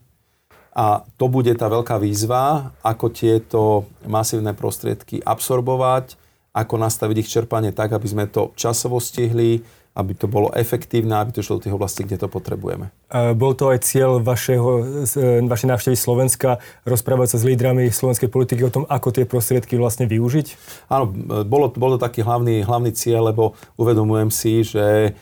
a 0.73 1.01
to 1.17 1.25
bude 1.27 1.49
tá 1.58 1.65
veľká 1.65 1.97
výzva, 1.97 2.73
ako 2.86 3.05
tieto 3.10 3.62
masívne 4.05 4.53
prostriedky 4.53 5.19
absorbovať, 5.21 6.15
ako 6.53 6.75
nastaviť 6.77 7.15
ich 7.25 7.32
čerpanie 7.32 7.73
tak, 7.73 7.93
aby 7.93 8.08
sme 8.10 8.25
to 8.29 8.53
časovo 8.53 9.01
stihli, 9.01 9.62
aby 9.97 10.13
to 10.15 10.29
bolo 10.29 10.53
efektívne, 10.53 11.17
aby 11.17 11.36
to 11.36 11.43
šlo 11.43 11.60
do 11.60 11.67
tých 11.67 11.75
oblastí, 11.75 12.05
kde 12.05 12.21
to 12.21 12.27
potrebujeme. 12.32 12.93
A 13.10 13.34
bol 13.34 13.58
to 13.58 13.73
aj 13.73 13.84
cieľ 13.84 14.21
vašeho, 14.21 14.69
e, 15.03 15.43
vašej 15.43 15.67
návštevy 15.67 15.97
Slovenska, 15.97 16.62
rozprávať 16.86 17.36
sa 17.36 17.38
s 17.41 17.43
lídrami 17.43 17.89
slovenskej 17.89 18.29
politiky 18.29 18.63
o 18.63 18.71
tom, 18.71 18.86
ako 18.88 19.12
tie 19.12 19.25
prostriedky 19.25 19.75
vlastne 19.75 20.05
využiť? 20.05 20.47
Áno, 20.88 21.10
bolo, 21.43 21.73
bol 21.73 21.97
to 21.97 21.99
taký 21.99 22.21
hlavný, 22.23 22.63
hlavný 22.63 22.93
cieľ, 22.95 23.34
lebo 23.34 23.58
uvedomujem 23.75 24.29
si, 24.29 24.63
že 24.63 25.17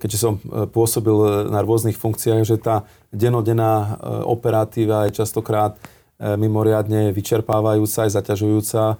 keďže 0.00 0.18
som 0.18 0.40
pôsobil 0.72 1.48
na 1.52 1.60
rôznych 1.60 2.00
funkciách, 2.00 2.48
že 2.48 2.56
tá 2.56 2.88
denodenná 3.12 4.00
operatíva 4.24 5.04
je 5.04 5.20
častokrát 5.20 5.76
mimoriadne 6.16 7.12
vyčerpávajúca 7.12 8.08
aj 8.08 8.16
zaťažujúca 8.16 8.96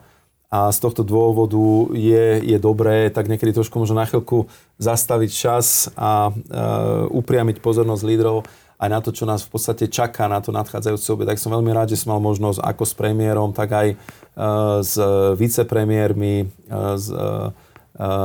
a 0.49 0.73
z 0.73 0.79
tohto 0.81 1.05
dôvodu 1.05 1.93
je, 1.93 2.41
je 2.41 2.57
dobré 2.57 3.13
tak 3.13 3.29
niekedy 3.29 3.53
trošku 3.53 3.77
možno 3.77 4.01
na 4.01 4.09
chvíľku 4.09 4.49
zastaviť 4.81 5.31
čas 5.33 5.93
a 5.93 6.33
e, 6.33 6.33
upriamiť 7.13 7.61
pozornosť 7.61 8.03
lídrov 8.09 8.49
aj 8.81 8.89
na 8.89 9.01
to, 9.05 9.13
čo 9.13 9.29
nás 9.29 9.45
v 9.45 9.51
podstate 9.53 9.91
čaká 9.93 10.25
na 10.31 10.41
to 10.41 10.55
nadchádzajúce 10.55 11.05
obie. 11.13 11.29
Tak 11.29 11.43
som 11.43 11.53
veľmi 11.53 11.69
rád, 11.75 11.93
že 11.93 12.01
som 12.01 12.15
mal 12.17 12.23
možnosť 12.23 12.65
ako 12.65 12.85
s 12.87 12.95
premiérom, 12.97 13.51
tak 13.53 13.69
aj 13.77 13.89
e, 13.93 13.97
s 14.81 14.95
vicepremiérmi, 15.37 16.35
e, 16.41 16.47
s 16.97 17.13
e, 17.13 17.53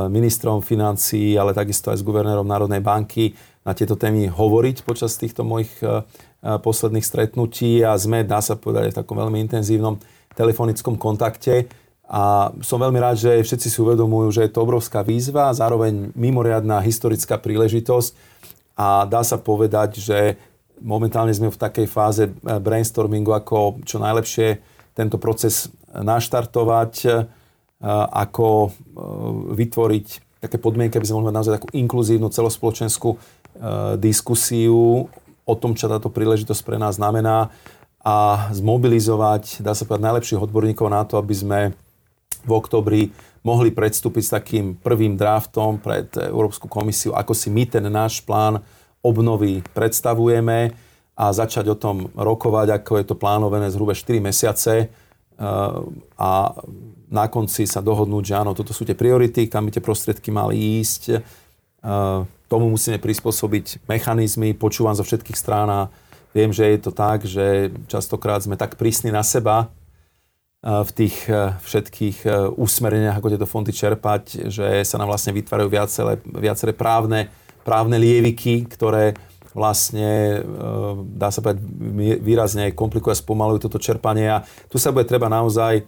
ministrom 0.06 0.62
financí, 0.62 1.34
ale 1.34 1.50
takisto 1.50 1.90
aj 1.90 1.98
s 1.98 2.06
guvernérom 2.06 2.46
Národnej 2.46 2.78
banky 2.78 3.34
na 3.66 3.74
tieto 3.74 3.98
témy 3.98 4.30
hovoriť 4.30 4.86
počas 4.86 5.16
týchto 5.18 5.42
mojich 5.42 5.72
e, 5.80 6.04
posledných 6.44 7.02
stretnutí. 7.02 7.80
A 7.82 7.96
sme, 7.96 8.22
dá 8.22 8.38
sa 8.44 8.54
povedať, 8.54 8.92
v 8.92 8.98
takom 9.02 9.18
veľmi 9.18 9.40
intenzívnom 9.42 9.98
telefonickom 10.36 10.94
kontakte. 11.00 11.66
A 12.04 12.52
som 12.60 12.76
veľmi 12.76 13.00
rád, 13.00 13.16
že 13.16 13.32
všetci 13.40 13.68
si 13.72 13.78
uvedomujú, 13.80 14.28
že 14.36 14.44
je 14.44 14.52
to 14.52 14.60
obrovská 14.60 15.00
výzva, 15.00 15.56
zároveň 15.56 16.12
mimoriadná 16.12 16.84
historická 16.84 17.40
príležitosť. 17.40 18.12
A 18.76 19.08
dá 19.08 19.24
sa 19.24 19.40
povedať, 19.40 20.04
že 20.04 20.36
momentálne 20.84 21.32
sme 21.32 21.48
v 21.48 21.56
takej 21.56 21.86
fáze 21.88 22.28
brainstormingu, 22.44 23.32
ako 23.32 23.80
čo 23.88 23.96
najlepšie 23.96 24.60
tento 24.92 25.16
proces 25.16 25.72
naštartovať, 25.96 27.24
ako 27.92 28.46
e, 28.48 28.68
vytvoriť 29.60 30.06
také 30.40 30.56
podmienky, 30.56 30.96
aby 30.96 31.08
sme 31.08 31.20
mohli 31.20 31.28
mať 31.32 31.36
naozaj 31.36 31.56
takú 31.60 31.68
inkluzívnu 31.72 32.28
celospoločenskú 32.32 33.10
e, 33.12 33.18
diskusiu 34.00 35.08
o 35.44 35.54
tom, 35.56 35.76
čo 35.76 35.92
táto 35.92 36.08
príležitosť 36.08 36.62
pre 36.64 36.80
nás 36.80 36.96
znamená 36.96 37.52
a 38.04 38.48
zmobilizovať, 38.52 39.64
dá 39.64 39.72
sa 39.72 39.88
povedať, 39.88 40.04
najlepších 40.04 40.44
odborníkov 40.44 40.88
na 40.92 41.04
to, 41.08 41.16
aby 41.16 41.34
sme 41.36 41.60
v 42.44 42.52
oktobri 42.52 43.02
mohli 43.44 43.72
predstúpiť 43.72 44.22
s 44.24 44.34
takým 44.36 44.76
prvým 44.76 45.16
draftom 45.16 45.80
pred 45.80 46.08
Európsku 46.16 46.68
komisiu, 46.68 47.16
ako 47.16 47.32
si 47.32 47.48
my 47.48 47.64
ten 47.68 47.84
náš 47.88 48.20
plán 48.24 48.60
obnovy 49.04 49.60
predstavujeme 49.76 50.72
a 51.16 51.24
začať 51.32 51.72
o 51.72 51.76
tom 51.76 52.08
rokovať, 52.16 52.80
ako 52.80 52.92
je 53.00 53.04
to 53.08 53.16
plánované 53.16 53.68
zhruba 53.68 53.92
4 53.92 54.20
mesiace 54.20 54.88
a 55.38 56.30
na 57.10 57.24
konci 57.30 57.66
sa 57.66 57.82
dohodnúť, 57.82 58.24
že 58.26 58.34
áno, 58.34 58.54
toto 58.54 58.74
sú 58.74 58.86
tie 58.86 58.98
priority, 58.98 59.46
kam 59.46 59.66
by 59.66 59.74
tie 59.74 59.84
prostriedky 59.84 60.30
mali 60.34 60.82
ísť. 60.82 61.02
Eh, 61.10 62.20
tomu 62.46 62.66
musíme 62.70 62.98
prispôsobiť 63.02 63.86
mechanizmy, 63.90 64.54
počúvam 64.54 64.94
zo 64.94 65.02
všetkých 65.02 65.38
strán 65.38 65.68
a 65.70 65.80
viem, 66.34 66.54
že 66.54 66.66
je 66.70 66.78
to 66.80 66.92
tak, 66.94 67.26
že 67.26 67.70
častokrát 67.90 68.42
sme 68.42 68.54
tak 68.54 68.78
prísni 68.78 69.10
na 69.10 69.22
seba, 69.22 69.70
v 70.64 70.90
tých 70.96 71.28
všetkých 71.60 72.48
úsmereniach, 72.56 73.20
ako 73.20 73.36
tieto 73.36 73.44
fondy 73.44 73.68
čerpať, 73.68 74.48
že 74.48 74.80
sa 74.88 74.96
nám 74.96 75.12
vlastne 75.12 75.36
vytvárajú 75.36 75.68
viaceré, 75.68 76.16
viaceré 76.24 76.72
právne, 76.72 77.28
právne 77.68 78.00
lieviky, 78.00 78.64
ktoré 78.72 79.12
vlastne, 79.54 80.42
e, 80.42 80.68
dá 81.14 81.30
sa 81.30 81.40
povedať, 81.40 81.62
výrazne 82.20 82.74
komplikujú 82.74 83.14
a 83.14 83.22
spomalujú 83.22 83.70
toto 83.70 83.78
čerpanie. 83.80 84.28
A 84.28 84.44
tu 84.68 84.76
sa 84.76 84.90
bude 84.90 85.08
treba 85.08 85.30
naozaj 85.32 85.86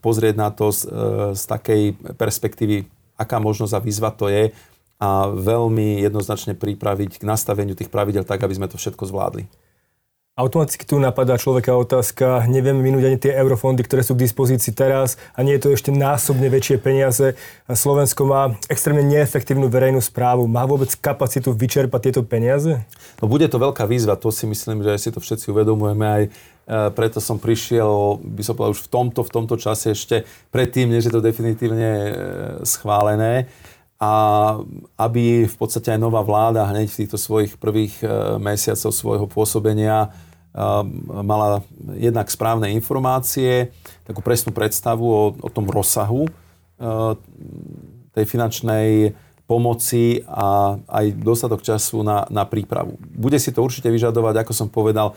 pozrieť 0.00 0.40
na 0.40 0.48
to 0.48 0.72
z, 0.72 0.88
z 1.36 1.42
takej 1.44 1.82
perspektívy, 2.16 2.88
aká 3.12 3.36
možnosť 3.36 3.76
a 3.76 3.84
výzva 3.84 4.08
to 4.08 4.32
je 4.32 4.56
a 4.96 5.28
veľmi 5.28 6.00
jednoznačne 6.00 6.56
pripraviť 6.56 7.20
k 7.20 7.28
nastaveniu 7.28 7.76
tých 7.76 7.92
pravidel 7.92 8.24
tak, 8.24 8.40
aby 8.40 8.56
sme 8.56 8.70
to 8.70 8.80
všetko 8.80 9.04
zvládli. 9.04 9.44
Automaticky 10.34 10.82
tu 10.82 10.98
napadá 10.98 11.38
človeka 11.38 11.78
otázka, 11.78 12.50
nevieme 12.50 12.82
minúť 12.82 13.06
ani 13.06 13.18
tie 13.22 13.38
eurofondy, 13.38 13.86
ktoré 13.86 14.02
sú 14.02 14.18
k 14.18 14.26
dispozícii 14.26 14.74
teraz 14.74 15.14
a 15.30 15.46
nie 15.46 15.54
je 15.54 15.62
to 15.62 15.70
ešte 15.70 15.94
násobne 15.94 16.50
väčšie 16.50 16.82
peniaze. 16.82 17.38
Slovensko 17.70 18.26
má 18.26 18.50
extrémne 18.66 19.06
neefektívnu 19.06 19.70
verejnú 19.70 20.02
správu. 20.02 20.50
Má 20.50 20.66
vôbec 20.66 20.90
kapacitu 20.98 21.54
vyčerpať 21.54 22.10
tieto 22.10 22.26
peniaze? 22.26 22.82
No 23.22 23.30
bude 23.30 23.46
to 23.46 23.62
veľká 23.62 23.86
výzva, 23.86 24.18
to 24.18 24.34
si 24.34 24.50
myslím, 24.50 24.82
že 24.82 25.06
si 25.06 25.14
to 25.14 25.22
všetci 25.22 25.54
uvedomujeme 25.54 26.02
aj 26.02 26.22
e, 26.26 26.30
preto 26.98 27.22
som 27.22 27.38
prišiel, 27.38 28.18
by 28.18 28.42
som 28.42 28.58
povedal, 28.58 28.74
už 28.74 28.82
v 28.82 28.90
tomto, 28.90 29.22
v 29.22 29.30
tomto 29.30 29.54
čase 29.54 29.94
ešte 29.94 30.26
predtým, 30.50 30.90
než 30.90 31.06
je 31.06 31.14
to 31.14 31.22
definitívne 31.22 31.90
e, 31.94 32.12
schválené 32.66 33.46
a 34.02 34.12
aby 34.98 35.46
v 35.46 35.56
podstate 35.56 35.94
aj 35.94 36.02
nová 36.02 36.20
vláda 36.26 36.66
hneď 36.66 36.90
v 36.90 36.98
týchto 37.06 37.14
svojich 37.14 37.54
prvých 37.54 38.02
e, 38.02 38.06
mesiacoch 38.42 38.90
svojho 38.90 39.30
pôsobenia 39.30 40.10
mala 41.02 41.66
jednak 41.98 42.30
správne 42.30 42.70
informácie, 42.70 43.74
takú 44.06 44.22
presnú 44.22 44.54
predstavu 44.54 45.02
o, 45.02 45.22
o 45.34 45.48
tom 45.50 45.66
rozsahu 45.66 46.26
e, 46.26 46.30
tej 48.14 48.24
finančnej 48.24 49.18
pomoci 49.44 50.24
a 50.24 50.78
aj 50.88 51.20
dostatok 51.20 51.60
času 51.60 52.00
na, 52.00 52.24
na 52.32 52.48
prípravu. 52.48 52.96
Bude 53.02 53.36
si 53.36 53.52
to 53.52 53.60
určite 53.60 53.92
vyžadovať, 53.92 54.40
ako 54.40 54.52
som 54.56 54.68
povedal, 54.72 55.12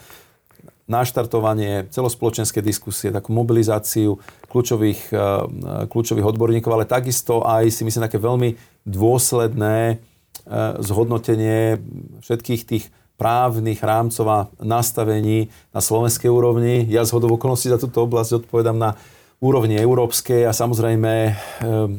naštartovanie 0.87 1.91
celospoločenskej 1.91 2.63
diskusie, 2.63 3.11
takú 3.11 3.35
mobilizáciu 3.35 4.19
kľúčových, 4.47 5.01
eh, 5.11 5.19
kľúčových 5.91 6.27
odborníkov, 6.27 6.71
ale 6.71 6.87
takisto 6.87 7.43
aj 7.43 7.71
si 7.71 7.83
myslím 7.83 8.07
také 8.07 8.19
veľmi 8.19 8.55
dôsledné 8.87 9.77
eh, 9.95 9.99
zhodnotenie 10.79 11.83
všetkých 12.23 12.61
tých 12.63 12.85
právnych 13.17 13.81
rámcov 13.81 14.25
a 14.29 14.39
nastavení 14.61 15.49
na 15.73 15.81
slovenskej 15.81 16.29
úrovni. 16.29 16.85
Ja 16.87 17.03
z 17.03 17.17
hodov 17.17 17.41
okolností 17.41 17.73
za 17.73 17.81
túto 17.81 18.05
oblasť 18.05 18.45
odpovedám 18.45 18.77
na 18.77 18.93
úrovni 19.41 19.77
európskej 19.77 20.45
a 20.45 20.53
samozrejme 20.53 21.13
eh, 21.27 21.33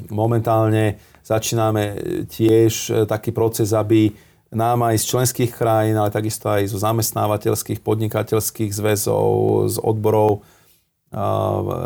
momentálne 0.08 1.02
začíname 1.26 2.00
tiež 2.32 3.04
taký 3.04 3.36
proces, 3.36 3.76
aby 3.76 4.16
nám 4.48 4.80
aj 4.80 4.96
z 4.96 5.04
členských 5.12 5.52
krajín, 5.52 6.00
ale 6.00 6.08
takisto 6.08 6.48
aj 6.48 6.72
zo 6.72 6.80
zamestnávateľských, 6.80 7.84
podnikateľských 7.84 8.72
zväzov, 8.72 9.28
z 9.68 9.76
odborov 9.76 10.40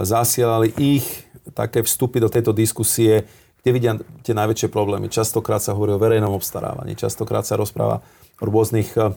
zasielali 0.02 0.70
ich 0.78 1.06
také 1.54 1.82
vstupy 1.82 2.22
do 2.22 2.30
tejto 2.30 2.54
diskusie, 2.54 3.26
kde 3.62 3.70
vidia 3.70 3.92
tie 4.26 4.34
najväčšie 4.34 4.70
problémy. 4.70 5.06
Častokrát 5.06 5.62
sa 5.62 5.74
hovorí 5.74 5.94
o 5.94 6.02
verejnom 6.02 6.34
obstarávaní, 6.34 6.98
častokrát 6.98 7.46
sa 7.46 7.58
rozpráva 7.58 8.02
rôznych 8.42 8.90
e, 8.98 9.14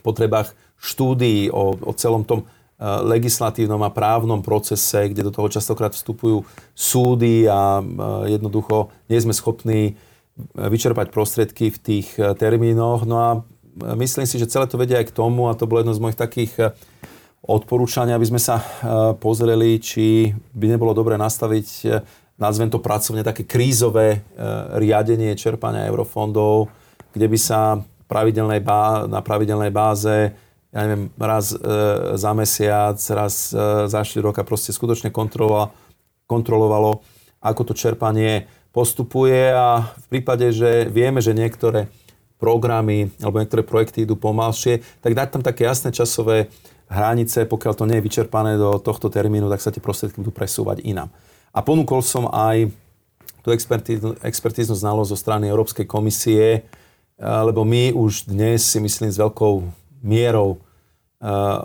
potrebách 0.00 0.56
štúdií, 0.80 1.52
o, 1.52 1.76
o 1.76 1.92
celom 1.92 2.24
tom 2.24 2.42
e, 2.42 2.46
legislatívnom 2.84 3.80
a 3.84 3.92
právnom 3.92 4.40
procese, 4.40 5.12
kde 5.12 5.28
do 5.28 5.32
toho 5.32 5.52
častokrát 5.52 5.92
vstupujú 5.92 6.42
súdy 6.72 7.44
a 7.44 7.80
e, 7.80 7.82
jednoducho 8.36 8.88
nie 9.12 9.20
sme 9.20 9.36
schopní 9.36 10.00
vyčerpať 10.58 11.14
prostriedky 11.14 11.70
v 11.70 11.78
tých 11.78 12.18
termínoch. 12.18 13.06
No 13.06 13.16
a 13.22 13.28
myslím 13.94 14.26
si, 14.26 14.34
že 14.42 14.50
celé 14.50 14.66
to 14.66 14.74
vedia 14.74 14.98
aj 14.98 15.14
k 15.14 15.16
tomu, 15.16 15.46
a 15.46 15.54
to 15.54 15.70
bolo 15.70 15.86
jedno 15.86 15.94
z 15.94 16.02
mojich 16.02 16.18
takých 16.18 16.74
odporúčania, 17.38 18.18
aby 18.18 18.26
sme 18.26 18.42
sa 18.42 18.58
pozreli, 19.22 19.78
či 19.78 20.34
by 20.50 20.74
nebolo 20.74 20.90
dobre 20.90 21.14
nastaviť, 21.14 21.86
nazvem 22.34 22.66
to 22.66 22.82
pracovne, 22.82 23.22
také 23.22 23.46
krízové 23.46 24.26
riadenie 24.74 25.38
čerpania 25.38 25.86
eurofondov, 25.86 26.66
kde 27.14 27.26
by 27.30 27.38
sa 27.38 27.78
pravidelnej 28.08 28.60
bá, 28.60 29.08
na 29.08 29.24
pravidelnej 29.24 29.72
báze 29.72 30.32
ja 30.74 30.80
neviem, 30.90 31.06
raz 31.14 31.54
e, 31.54 31.58
za 32.18 32.34
mesiac, 32.34 32.98
raz 32.98 33.54
e, 33.54 33.86
za 33.86 34.02
4 34.02 34.18
roka 34.18 34.42
proste 34.42 34.74
skutočne 34.74 35.14
kontrolovalo, 36.26 36.92
ako 37.38 37.62
to 37.70 37.78
čerpanie 37.78 38.50
postupuje 38.74 39.54
a 39.54 39.94
v 39.94 40.06
prípade, 40.10 40.50
že 40.50 40.90
vieme, 40.90 41.22
že 41.22 41.30
niektoré 41.30 41.86
programy 42.42 43.14
alebo 43.22 43.38
niektoré 43.38 43.62
projekty 43.62 44.02
idú 44.02 44.18
pomalšie, 44.18 44.82
tak 44.98 45.14
dať 45.14 45.28
tam 45.30 45.42
také 45.46 45.62
jasné 45.62 45.94
časové 45.94 46.50
hranice, 46.90 47.46
pokiaľ 47.46 47.72
to 47.78 47.86
nie 47.86 48.02
je 48.02 48.06
vyčerpané 48.10 48.58
do 48.58 48.82
tohto 48.82 49.06
termínu, 49.06 49.46
tak 49.46 49.62
sa 49.62 49.70
tie 49.70 49.78
prostriedky 49.78 50.18
budú 50.18 50.34
presúvať 50.34 50.82
inám. 50.82 51.08
A 51.54 51.62
ponúkol 51.62 52.02
som 52.02 52.26
aj 52.34 52.66
tú 53.46 53.54
expertíznu, 53.54 54.18
expertíznu 54.26 54.74
znalosť 54.74 55.10
zo 55.14 55.18
strany 55.22 55.46
Európskej 55.46 55.86
komisie, 55.86 56.66
lebo 57.18 57.62
my 57.62 57.94
už 57.94 58.26
dnes 58.26 58.64
si 58.66 58.78
myslím 58.82 59.10
s 59.10 59.20
veľkou 59.20 59.62
mierou 60.02 60.58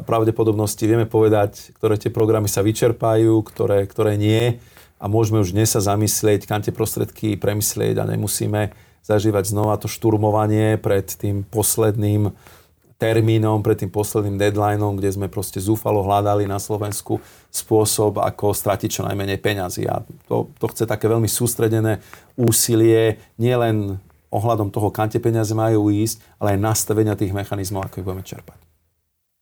pravdepodobnosti 0.06 0.80
vieme 0.88 1.10
povedať, 1.10 1.76
ktoré 1.76 2.00
tie 2.00 2.14
programy 2.14 2.48
sa 2.48 2.64
vyčerpajú, 2.64 3.44
ktoré, 3.44 3.84
ktoré 3.90 4.16
nie 4.16 4.62
a 5.02 5.06
môžeme 5.12 5.44
už 5.44 5.52
dnes 5.52 5.72
sa 5.74 5.84
zamyslieť, 5.84 6.48
kam 6.48 6.64
tie 6.64 6.72
prostredky 6.72 7.36
premyslieť 7.36 8.00
a 8.00 8.08
nemusíme 8.08 8.72
zažívať 9.04 9.52
znova 9.52 9.76
to 9.76 9.92
šturmovanie 9.92 10.80
pred 10.80 11.08
tým 11.12 11.44
posledným 11.44 12.32
termínom, 13.00 13.64
pred 13.64 13.80
tým 13.80 13.92
posledným 13.92 14.36
deadlineom, 14.36 15.00
kde 15.00 15.16
sme 15.16 15.32
proste 15.32 15.64
zúfalo 15.64 16.04
hľadali 16.04 16.44
na 16.44 16.60
Slovensku 16.60 17.24
spôsob, 17.48 18.20
ako 18.20 18.52
stratiť 18.52 19.00
čo 19.00 19.08
najmenej 19.08 19.40
peňazí. 19.40 19.88
A 19.88 20.04
to, 20.28 20.52
to 20.60 20.66
chce 20.68 20.84
také 20.84 21.08
veľmi 21.08 21.32
sústredené 21.32 22.04
úsilie, 22.36 23.24
nielen 23.40 24.04
ohľadom 24.30 24.70
toho, 24.70 24.94
kam 24.94 25.10
tie 25.10 25.22
peniaze 25.22 25.52
majú 25.54 25.90
ísť, 25.90 26.22
ale 26.42 26.58
aj 26.58 26.64
nastavenia 26.64 27.18
tých 27.18 27.34
mechanizmov, 27.34 27.86
ako 27.86 28.02
ich 28.02 28.08
budeme 28.08 28.26
čerpať. 28.26 28.70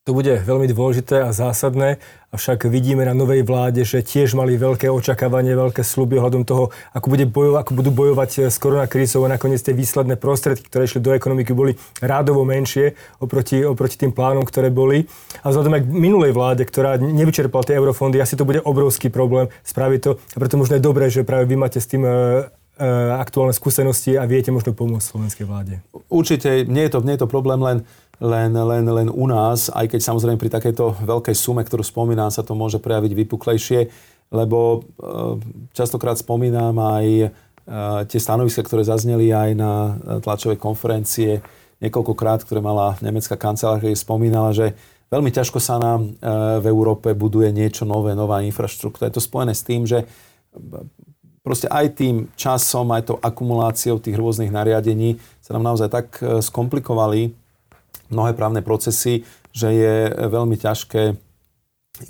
To 0.08 0.16
bude 0.16 0.40
veľmi 0.40 0.72
dôležité 0.72 1.20
a 1.20 1.36
zásadné, 1.36 2.00
avšak 2.32 2.72
vidíme 2.72 3.04
na 3.04 3.12
novej 3.12 3.44
vláde, 3.44 3.84
že 3.84 4.00
tiež 4.00 4.40
mali 4.40 4.56
veľké 4.56 4.88
očakávanie, 4.88 5.52
veľké 5.52 5.84
sluby 5.84 6.16
ohľadom 6.16 6.48
toho, 6.48 6.72
ako, 6.96 7.08
bude 7.12 7.28
bojov, 7.28 7.60
ako 7.60 7.72
budú 7.76 7.92
bojovať 7.92 8.32
eh, 8.40 8.42
s 8.48 8.56
koronakrízou 8.56 9.28
a 9.28 9.36
nakoniec 9.36 9.60
tie 9.60 9.76
výsledné 9.76 10.16
prostriedky, 10.16 10.72
ktoré 10.72 10.88
išli 10.88 11.04
do 11.04 11.12
ekonomiky, 11.12 11.52
boli 11.52 11.76
rádovo 12.00 12.48
menšie 12.48 12.96
oproti, 13.20 13.68
oproti 13.68 14.00
tým 14.00 14.16
plánom, 14.16 14.48
ktoré 14.48 14.72
boli. 14.72 15.12
A 15.44 15.52
vzhľadom 15.52 15.76
aj 15.76 15.84
k 15.84 15.92
minulej 15.92 16.32
vláde, 16.32 16.64
ktorá 16.64 16.96
nevyčerpala 16.96 17.68
tie 17.68 17.76
eurofondy, 17.76 18.24
asi 18.24 18.40
to 18.40 18.48
bude 18.48 18.64
obrovský 18.64 19.12
problém 19.12 19.52
spraviť 19.68 20.00
to. 20.08 20.12
A 20.16 20.38
preto 20.40 20.56
možno 20.56 20.80
je 20.80 20.88
dobré, 20.88 21.12
že 21.12 21.28
práve 21.28 21.52
vy 21.52 21.60
máte 21.60 21.84
s 21.84 21.88
tým 21.92 22.08
eh, 22.08 22.48
aktuálne 23.18 23.54
skúsenosti 23.58 24.16
a 24.16 24.30
viete 24.30 24.54
možno 24.54 24.74
pomôcť 24.74 25.06
slovenskej 25.06 25.46
vláde. 25.50 25.82
Určite 26.08 26.66
nie 26.70 26.86
je 26.86 26.92
to, 26.94 27.00
nie 27.02 27.18
je 27.18 27.22
to 27.26 27.30
problém 27.30 27.58
len 27.60 27.82
len, 28.18 28.50
len, 28.50 28.86
len 28.86 29.08
u 29.14 29.30
nás, 29.30 29.70
aj 29.70 29.94
keď 29.94 30.02
samozrejme 30.02 30.42
pri 30.42 30.50
takejto 30.50 31.06
veľkej 31.06 31.36
sume, 31.38 31.62
ktorú 31.62 31.86
spomínam, 31.86 32.34
sa 32.34 32.42
to 32.42 32.58
môže 32.58 32.82
prejaviť 32.82 33.14
vypuklejšie, 33.14 33.80
lebo 34.34 34.58
e, 34.74 34.78
častokrát 35.78 36.18
spomínam 36.18 36.74
aj 36.82 37.06
e, 37.06 37.28
tie 38.10 38.18
stanoviska, 38.18 38.66
ktoré 38.66 38.82
zazneli 38.82 39.30
aj 39.30 39.50
na 39.54 39.74
tlačovej 40.26 40.58
konferencie 40.58 41.46
niekoľkokrát, 41.78 42.42
ktoré 42.42 42.58
mala 42.58 42.98
nemecká 43.06 43.38
kancelárka, 43.38 43.86
spomínala, 43.94 44.50
že 44.50 44.74
veľmi 45.14 45.30
ťažko 45.30 45.62
sa 45.62 45.78
nám 45.78 46.18
v 46.58 46.66
Európe 46.66 47.14
buduje 47.14 47.54
niečo 47.54 47.86
nové, 47.86 48.18
nová 48.18 48.42
infraštruktúra. 48.42 49.14
Je 49.14 49.22
to 49.22 49.22
spojené 49.22 49.54
s 49.54 49.62
tým, 49.62 49.86
že 49.86 50.10
proste 51.48 51.72
aj 51.72 51.96
tým 51.96 52.28
časom, 52.36 52.92
aj 52.92 53.08
tou 53.08 53.18
akumuláciou 53.24 54.04
tých 54.04 54.20
rôznych 54.20 54.52
nariadení 54.52 55.16
sa 55.40 55.56
nám 55.56 55.72
naozaj 55.72 55.88
tak 55.88 56.20
skomplikovali 56.20 57.32
mnohé 58.12 58.36
právne 58.36 58.60
procesy, 58.60 59.24
že 59.56 59.72
je 59.72 59.96
veľmi 60.28 60.60
ťažké 60.60 61.16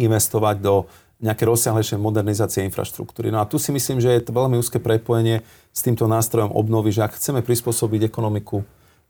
investovať 0.02 0.56
do 0.60 0.90
nejaké 1.18 1.50
rozsiahlejšie 1.50 1.98
modernizácie 1.98 2.62
infraštruktúry. 2.70 3.34
No 3.34 3.42
a 3.42 3.50
tu 3.50 3.58
si 3.58 3.74
myslím, 3.74 3.98
že 3.98 4.14
je 4.14 4.22
to 4.22 4.38
veľmi 4.38 4.58
úzke 4.62 4.78
prepojenie 4.78 5.42
s 5.74 5.80
týmto 5.82 6.06
nástrojom 6.06 6.54
obnovy, 6.54 6.94
že 6.94 7.06
ak 7.06 7.18
chceme 7.18 7.42
prispôsobiť 7.42 8.06
ekonomiku 8.06 8.62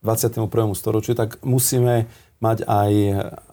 21. 0.04 0.48
storočiu, 0.78 1.18
tak 1.18 1.42
musíme 1.44 2.08
mať 2.38 2.70
aj, 2.70 2.94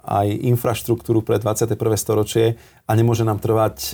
aj 0.04 0.26
infraštruktúru 0.52 1.24
pre 1.24 1.40
21. 1.40 1.76
storočie 1.96 2.60
a 2.84 2.92
nemôže 2.92 3.24
nám 3.24 3.40
trvať 3.40 3.76
e, 3.80 3.88
e 3.88 3.92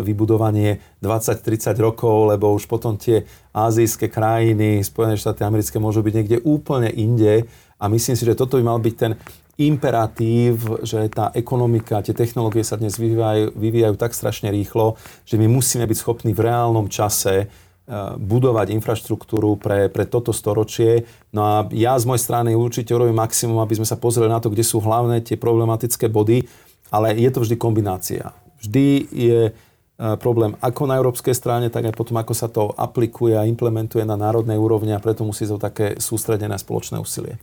vybudovanie 0.00 0.80
20-30 1.04 1.76
rokov, 1.84 2.32
lebo 2.32 2.56
už 2.56 2.64
potom 2.64 2.96
tie 2.96 3.28
azijské 3.52 4.08
krajiny, 4.08 4.80
Spojené 4.80 5.20
štáty 5.20 5.44
americké 5.44 5.76
môžu 5.76 6.00
byť 6.00 6.14
niekde 6.16 6.38
úplne 6.48 6.88
inde 6.88 7.44
a 7.76 7.84
myslím 7.92 8.16
si, 8.16 8.24
že 8.24 8.38
toto 8.38 8.56
by 8.56 8.64
mal 8.64 8.80
byť 8.80 8.94
ten 8.96 9.12
imperatív, 9.56 10.84
že 10.84 11.08
tá 11.08 11.32
ekonomika, 11.32 12.04
tie 12.04 12.12
technológie 12.12 12.60
sa 12.60 12.76
dnes 12.76 13.00
vyvíjajú, 13.00 13.56
vyvíjajú 13.56 13.94
tak 13.96 14.12
strašne 14.12 14.52
rýchlo, 14.52 15.00
že 15.24 15.40
my 15.40 15.48
musíme 15.48 15.88
byť 15.88 15.96
schopní 15.96 16.36
v 16.36 16.44
reálnom 16.44 16.92
čase 16.92 17.48
budovať 18.18 18.74
infraštruktúru 18.74 19.62
pre, 19.62 19.86
pre 19.86 20.10
toto 20.10 20.34
storočie. 20.34 21.06
No 21.30 21.40
a 21.46 21.54
ja 21.70 21.94
z 21.94 22.04
mojej 22.10 22.22
strany 22.26 22.50
určite 22.58 22.90
urobím 22.90 23.14
maximum, 23.14 23.62
aby 23.62 23.78
sme 23.78 23.86
sa 23.86 23.94
pozreli 23.94 24.26
na 24.26 24.42
to, 24.42 24.50
kde 24.50 24.66
sú 24.66 24.82
hlavné 24.82 25.22
tie 25.22 25.38
problematické 25.38 26.10
body, 26.10 26.50
ale 26.90 27.14
je 27.14 27.30
to 27.30 27.46
vždy 27.46 27.54
kombinácia. 27.54 28.34
Vždy 28.58 28.86
je 29.14 29.40
eh, 29.50 30.16
problém 30.18 30.58
ako 30.58 30.82
na 30.90 30.98
európskej 30.98 31.34
strane, 31.38 31.70
tak 31.70 31.86
aj 31.86 31.94
potom, 31.94 32.18
ako 32.18 32.34
sa 32.34 32.50
to 32.50 32.74
aplikuje 32.74 33.38
a 33.38 33.46
implementuje 33.46 34.02
na 34.02 34.18
národnej 34.18 34.58
úrovni 34.58 34.90
a 34.90 35.02
preto 35.02 35.22
musí 35.22 35.46
to 35.46 35.54
také 35.54 35.94
sústredené 36.02 36.58
spoločné 36.58 36.98
úsilie. 36.98 37.38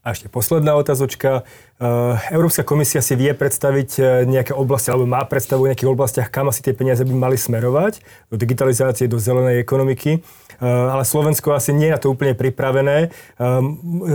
A 0.00 0.16
ešte 0.16 0.32
posledná 0.32 0.72
otázočka. 0.80 1.44
E, 1.76 1.84
Európska 2.32 2.64
komisia 2.64 3.04
si 3.04 3.12
vie 3.20 3.36
predstaviť 3.36 3.90
e, 4.00 4.02
nejaké 4.24 4.56
oblasti, 4.56 4.88
alebo 4.88 5.04
má 5.04 5.20
predstavu 5.28 5.68
v 5.68 5.76
nejakých 5.76 5.92
oblastiach, 5.92 6.28
kam 6.32 6.48
asi 6.48 6.64
tie 6.64 6.72
peniaze 6.72 7.04
by 7.04 7.12
mali 7.12 7.36
smerovať, 7.36 8.00
do 8.32 8.40
digitalizácie, 8.40 9.12
do 9.12 9.20
zelenej 9.20 9.60
ekonomiky. 9.60 10.16
E, 10.16 10.20
ale 10.64 11.04
Slovensko 11.04 11.52
asi 11.52 11.76
nie 11.76 11.92
je 11.92 11.94
na 11.94 12.00
to 12.00 12.16
úplne 12.16 12.32
pripravené. 12.32 13.12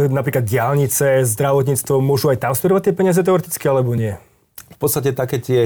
Napríklad 0.10 0.42
diálnice, 0.42 1.22
zdravotníctvo, 1.22 2.02
môžu 2.02 2.34
aj 2.34 2.42
tam 2.42 2.58
smerovať 2.58 2.90
tie 2.90 2.98
peniaze 2.98 3.22
teoreticky, 3.22 3.66
alebo 3.70 3.94
nie? 3.94 4.18
V 4.74 4.78
podstate 4.82 5.14
také 5.14 5.38
tie 5.38 5.62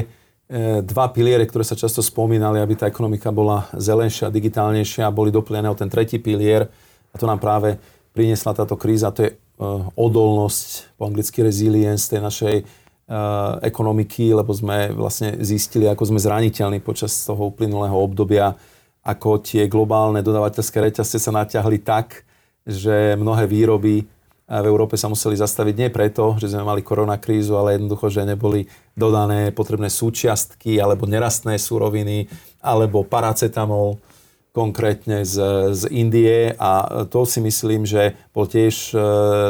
dva 0.84 1.06
piliere, 1.14 1.46
ktoré 1.46 1.62
sa 1.62 1.78
často 1.78 2.02
spomínali, 2.02 2.58
aby 2.58 2.74
tá 2.74 2.90
ekonomika 2.90 3.30
bola 3.30 3.70
zelenšia, 3.78 4.34
digitálnejšia 4.34 5.14
boli 5.14 5.30
doplnené 5.30 5.70
o 5.70 5.78
ten 5.78 5.88
tretí 5.88 6.18
pilier. 6.18 6.68
A 7.14 7.16
to 7.22 7.30
nám 7.30 7.38
práve 7.38 7.78
priniesla 8.18 8.58
táto 8.58 8.74
kríza. 8.74 9.14
To 9.14 9.30
je 9.30 9.30
Eh, 9.30 9.49
odolnosť, 9.96 10.96
po 10.96 11.12
anglicky 11.12 11.44
resilience 11.44 12.08
tej 12.08 12.24
našej 12.24 12.56
uh, 12.64 13.60
ekonomiky, 13.60 14.32
lebo 14.32 14.56
sme 14.56 14.96
vlastne 14.96 15.36
zistili, 15.44 15.92
ako 15.92 16.16
sme 16.16 16.20
zraniteľní 16.20 16.80
počas 16.80 17.12
toho 17.28 17.52
uplynulého 17.52 17.96
obdobia, 17.96 18.56
ako 19.04 19.44
tie 19.44 19.68
globálne 19.68 20.24
dodávateľské 20.24 20.80
reťazce 20.80 21.20
sa 21.20 21.32
naťahli 21.36 21.84
tak, 21.84 22.24
že 22.64 23.20
mnohé 23.20 23.52
výroby 23.52 24.08
v 24.50 24.66
Európe 24.66 24.98
sa 24.98 25.06
museli 25.06 25.38
zastaviť 25.38 25.76
nie 25.78 25.90
preto, 25.94 26.34
že 26.42 26.50
sme 26.50 26.66
mali 26.66 26.82
koronakrízu, 26.82 27.54
ale 27.54 27.78
jednoducho, 27.78 28.10
že 28.10 28.26
neboli 28.26 28.66
dodané 28.98 29.54
potrebné 29.54 29.94
súčiastky 29.94 30.82
alebo 30.82 31.06
nerastné 31.06 31.62
súroviny 31.62 32.26
alebo 32.58 33.06
paracetamol 33.06 34.02
konkrétne 34.50 35.22
z, 35.24 35.38
z 35.78 35.82
Indie 35.94 36.58
a 36.58 37.06
to 37.06 37.22
si 37.24 37.38
myslím, 37.38 37.86
že 37.86 38.18
bol 38.34 38.50
tiež 38.50 38.92
e, 38.92 38.98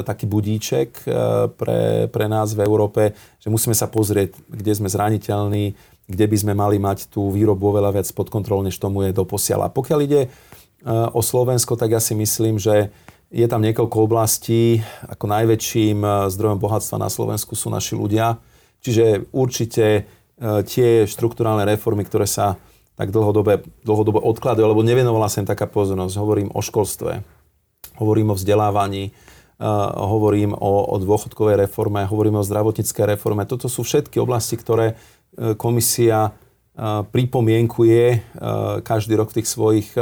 taký 0.04 0.28
budíček 0.28 1.08
e, 1.08 1.10
pre, 1.56 2.12
pre 2.12 2.26
nás 2.28 2.52
v 2.52 2.68
Európe, 2.68 3.16
že 3.40 3.48
musíme 3.48 3.72
sa 3.72 3.88
pozrieť, 3.88 4.36
kde 4.52 4.74
sme 4.76 4.92
zraniteľní, 4.92 5.72
kde 6.10 6.26
by 6.26 6.38
sme 6.38 6.54
mali 6.58 6.82
mať 6.82 7.08
tú 7.08 7.32
výrobu 7.32 7.72
oveľa 7.72 7.96
viac 8.02 8.08
pod 8.12 8.28
kontrolou, 8.28 8.66
než 8.66 8.76
tomu 8.82 9.08
je 9.08 9.16
doposiaľ. 9.16 9.70
A 9.70 9.74
pokiaľ 9.74 10.00
ide 10.04 10.22
e, 10.26 10.30
o 10.90 11.22
Slovensko, 11.24 11.80
tak 11.80 11.96
ja 11.96 12.02
si 12.04 12.18
myslím, 12.18 12.60
že 12.60 12.92
je 13.30 13.46
tam 13.46 13.62
niekoľko 13.62 14.10
oblastí. 14.10 14.82
Ako 15.06 15.30
najväčším 15.30 16.02
e, 16.02 16.10
zdrojom 16.34 16.60
bohatstva 16.60 16.98
na 16.98 17.08
Slovensku 17.08 17.54
sú 17.54 17.70
naši 17.70 17.96
ľudia. 17.96 18.42
Čiže 18.82 19.30
určite 19.32 19.86
e, 19.86 20.02
tie 20.66 21.06
štruktúrálne 21.06 21.64
reformy, 21.64 22.04
ktoré 22.04 22.26
sa 22.26 22.58
tak 23.00 23.16
dlhodobé, 23.16 23.64
dlhodobé 23.88 24.20
odklady, 24.20 24.60
lebo 24.60 24.84
nevenovala 24.84 25.32
sa 25.32 25.40
im 25.40 25.48
taká 25.48 25.72
pozornosť. 25.72 26.20
Hovorím 26.20 26.52
o 26.52 26.60
školstve, 26.60 27.24
hovorím 27.96 28.36
o 28.36 28.36
vzdelávaní, 28.36 29.16
uh, 29.16 29.96
hovorím 29.96 30.52
o, 30.52 30.84
o 30.92 30.96
dôchodkovej 31.00 31.64
reforme, 31.64 32.04
hovorím 32.04 32.44
o 32.44 32.44
zdravotníckej 32.44 33.16
reforme. 33.16 33.48
Toto 33.48 33.72
sú 33.72 33.88
všetky 33.88 34.20
oblasti, 34.20 34.60
ktoré 34.60 35.00
uh, 35.00 35.56
komisia 35.56 36.36
uh, 36.36 37.08
pripomienkuje 37.08 38.36
každý 38.84 39.14
rok 39.20 39.32
v 39.32 39.40
tých 39.40 39.48
svojich 39.52 39.96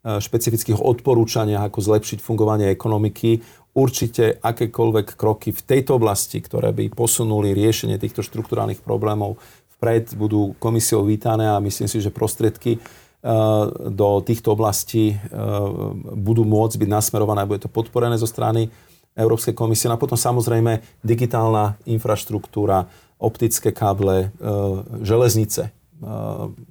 špecifických 0.00 0.80
odporúčaniach, 0.80 1.68
ako 1.68 1.80
zlepšiť 1.80 2.24
fungovanie 2.24 2.72
ekonomiky. 2.72 3.44
Určite 3.76 4.40
akékoľvek 4.40 5.16
kroky 5.16 5.52
v 5.52 5.60
tejto 5.60 6.00
oblasti, 6.00 6.40
ktoré 6.40 6.72
by 6.72 6.88
posunuli 6.92 7.52
riešenie 7.52 8.00
týchto 8.00 8.24
štruktúrálnych 8.24 8.80
problémov 8.80 9.36
vpred, 9.80 10.12
budú 10.12 10.52
komisiou 10.60 11.08
vítané 11.08 11.48
a 11.48 11.56
myslím 11.56 11.88
si, 11.88 12.04
že 12.04 12.12
prostriedky 12.12 12.76
e, 12.76 12.80
do 13.88 14.20
týchto 14.20 14.52
oblastí 14.52 15.16
e, 15.16 15.18
budú 16.20 16.44
môcť 16.44 16.76
byť 16.76 16.88
nasmerované, 16.92 17.48
bude 17.48 17.64
to 17.64 17.72
podporené 17.72 18.20
zo 18.20 18.28
strany 18.28 18.68
Európskej 19.16 19.56
komisie. 19.56 19.88
No 19.88 19.96
a 19.96 20.02
potom 20.02 20.20
samozrejme 20.20 20.84
digitálna 21.00 21.80
infraštruktúra, 21.88 22.92
optické 23.16 23.72
káble, 23.72 24.28
e, 24.36 24.52
železnice. 25.00 25.72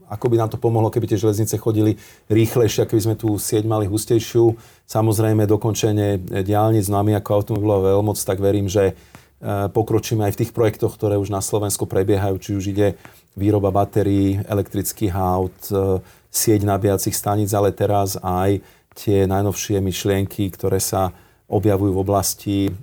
Ako 0.09 0.25
by 0.25 0.41
nám 0.41 0.49
to 0.49 0.57
pomohlo, 0.57 0.89
keby 0.89 1.05
tie 1.05 1.21
železnice 1.21 1.53
chodili 1.61 2.01
rýchlejšie, 2.33 2.89
keby 2.89 3.01
sme 3.05 3.13
tú 3.13 3.37
sieť 3.37 3.61
mali 3.61 3.85
hustejšiu. 3.85 4.57
Samozrejme 4.89 5.45
dokončenie 5.45 6.41
diálnic, 6.41 6.89
no 6.89 6.97
a 6.97 7.05
my 7.05 7.13
ako 7.21 7.37
automobilová 7.37 7.93
veľmoc, 7.93 8.17
tak 8.17 8.41
verím, 8.41 8.65
že 8.65 8.97
Eh, 8.97 9.28
pokročíme 9.47 10.27
aj 10.27 10.35
v 10.35 10.39
tých 10.43 10.51
projektoch, 10.51 10.99
ktoré 10.99 11.15
už 11.15 11.31
na 11.31 11.39
Slovensku 11.39 11.87
prebiehajú, 11.87 12.35
či 12.43 12.51
už 12.59 12.65
ide 12.75 12.99
výroba 13.39 13.71
batérií, 13.71 14.43
elektrických 14.43 15.15
aut, 15.15 15.55
eh, 15.71 16.03
sieť 16.29 16.67
nabíjacích 16.67 17.15
staníc, 17.15 17.55
ale 17.55 17.71
teraz 17.71 18.19
aj 18.19 18.59
tie 18.93 19.23
najnovšie 19.25 19.79
myšlienky, 19.79 20.51
ktoré 20.51 20.83
sa 20.83 21.15
objavujú 21.49 21.91
v 21.95 22.03
oblasti 22.03 22.57
eh, 22.67 22.73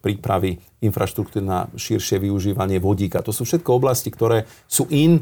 prípravy 0.00 0.62
infraštruktúry 0.78 1.42
na 1.42 1.66
širšie 1.74 2.22
využívanie 2.22 2.78
vodíka. 2.78 3.20
To 3.26 3.34
sú 3.34 3.42
všetko 3.42 3.74
oblasti, 3.74 4.08
ktoré 4.14 4.46
sú 4.70 4.86
in, 4.88 5.20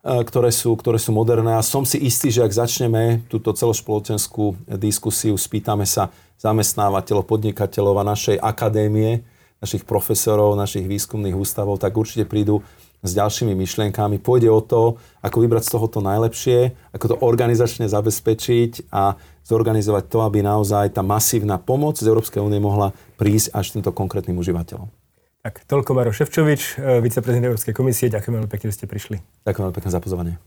ktoré 0.00 0.48
sú, 0.48 0.72
ktoré 0.80 0.96
sú 0.96 1.12
moderné 1.12 1.60
a 1.60 1.60
som 1.60 1.84
si 1.84 2.00
istý, 2.00 2.32
že 2.32 2.40
ak 2.40 2.56
začneme 2.56 3.20
túto 3.28 3.52
celospoločenskú 3.52 4.56
diskusiu, 4.80 5.36
spýtame 5.36 5.84
sa 5.84 6.08
zamestnávateľov, 6.40 7.28
podnikateľov 7.28 8.00
a 8.00 8.08
našej 8.08 8.40
akadémie, 8.40 9.20
našich 9.60 9.84
profesorov, 9.84 10.56
našich 10.56 10.88
výskumných 10.88 11.36
ústavov, 11.36 11.76
tak 11.76 11.92
určite 11.92 12.24
prídu 12.24 12.64
s 13.00 13.16
ďalšími 13.16 13.52
myšlienkami. 13.56 14.20
Pôjde 14.20 14.48
o 14.48 14.60
to, 14.60 14.96
ako 15.20 15.44
vybrať 15.44 15.68
z 15.68 15.72
toho 15.76 15.86
to 15.88 16.00
najlepšie, 16.00 16.72
ako 16.96 17.06
to 17.12 17.16
organizačne 17.20 17.84
zabezpečiť 17.88 18.92
a 18.92 19.20
zorganizovať 19.44 20.04
to, 20.08 20.18
aby 20.24 20.40
naozaj 20.40 20.96
tá 20.96 21.04
masívna 21.04 21.60
pomoc 21.60 22.00
z 22.00 22.08
Európskej 22.08 22.40
únie 22.40 22.60
mohla 22.60 22.96
prísť 23.20 23.52
až 23.52 23.76
týmto 23.76 23.92
konkrétnym 23.92 24.40
užívateľom. 24.40 24.88
Tak, 25.40 25.64
toľko 25.68 25.96
Maro 25.96 26.12
Ševčovič, 26.12 26.80
viceprezident 27.00 27.52
Európskej 27.52 27.76
komisie. 27.76 28.12
Ďakujem 28.12 28.40
veľmi 28.40 28.50
pekne, 28.52 28.68
že 28.72 28.80
ste 28.80 28.88
prišli. 28.88 29.20
Ďakujem 29.44 29.64
veľmi 29.68 29.76
pekne 29.76 29.92
za 29.92 30.00
pozvanie. 30.00 30.40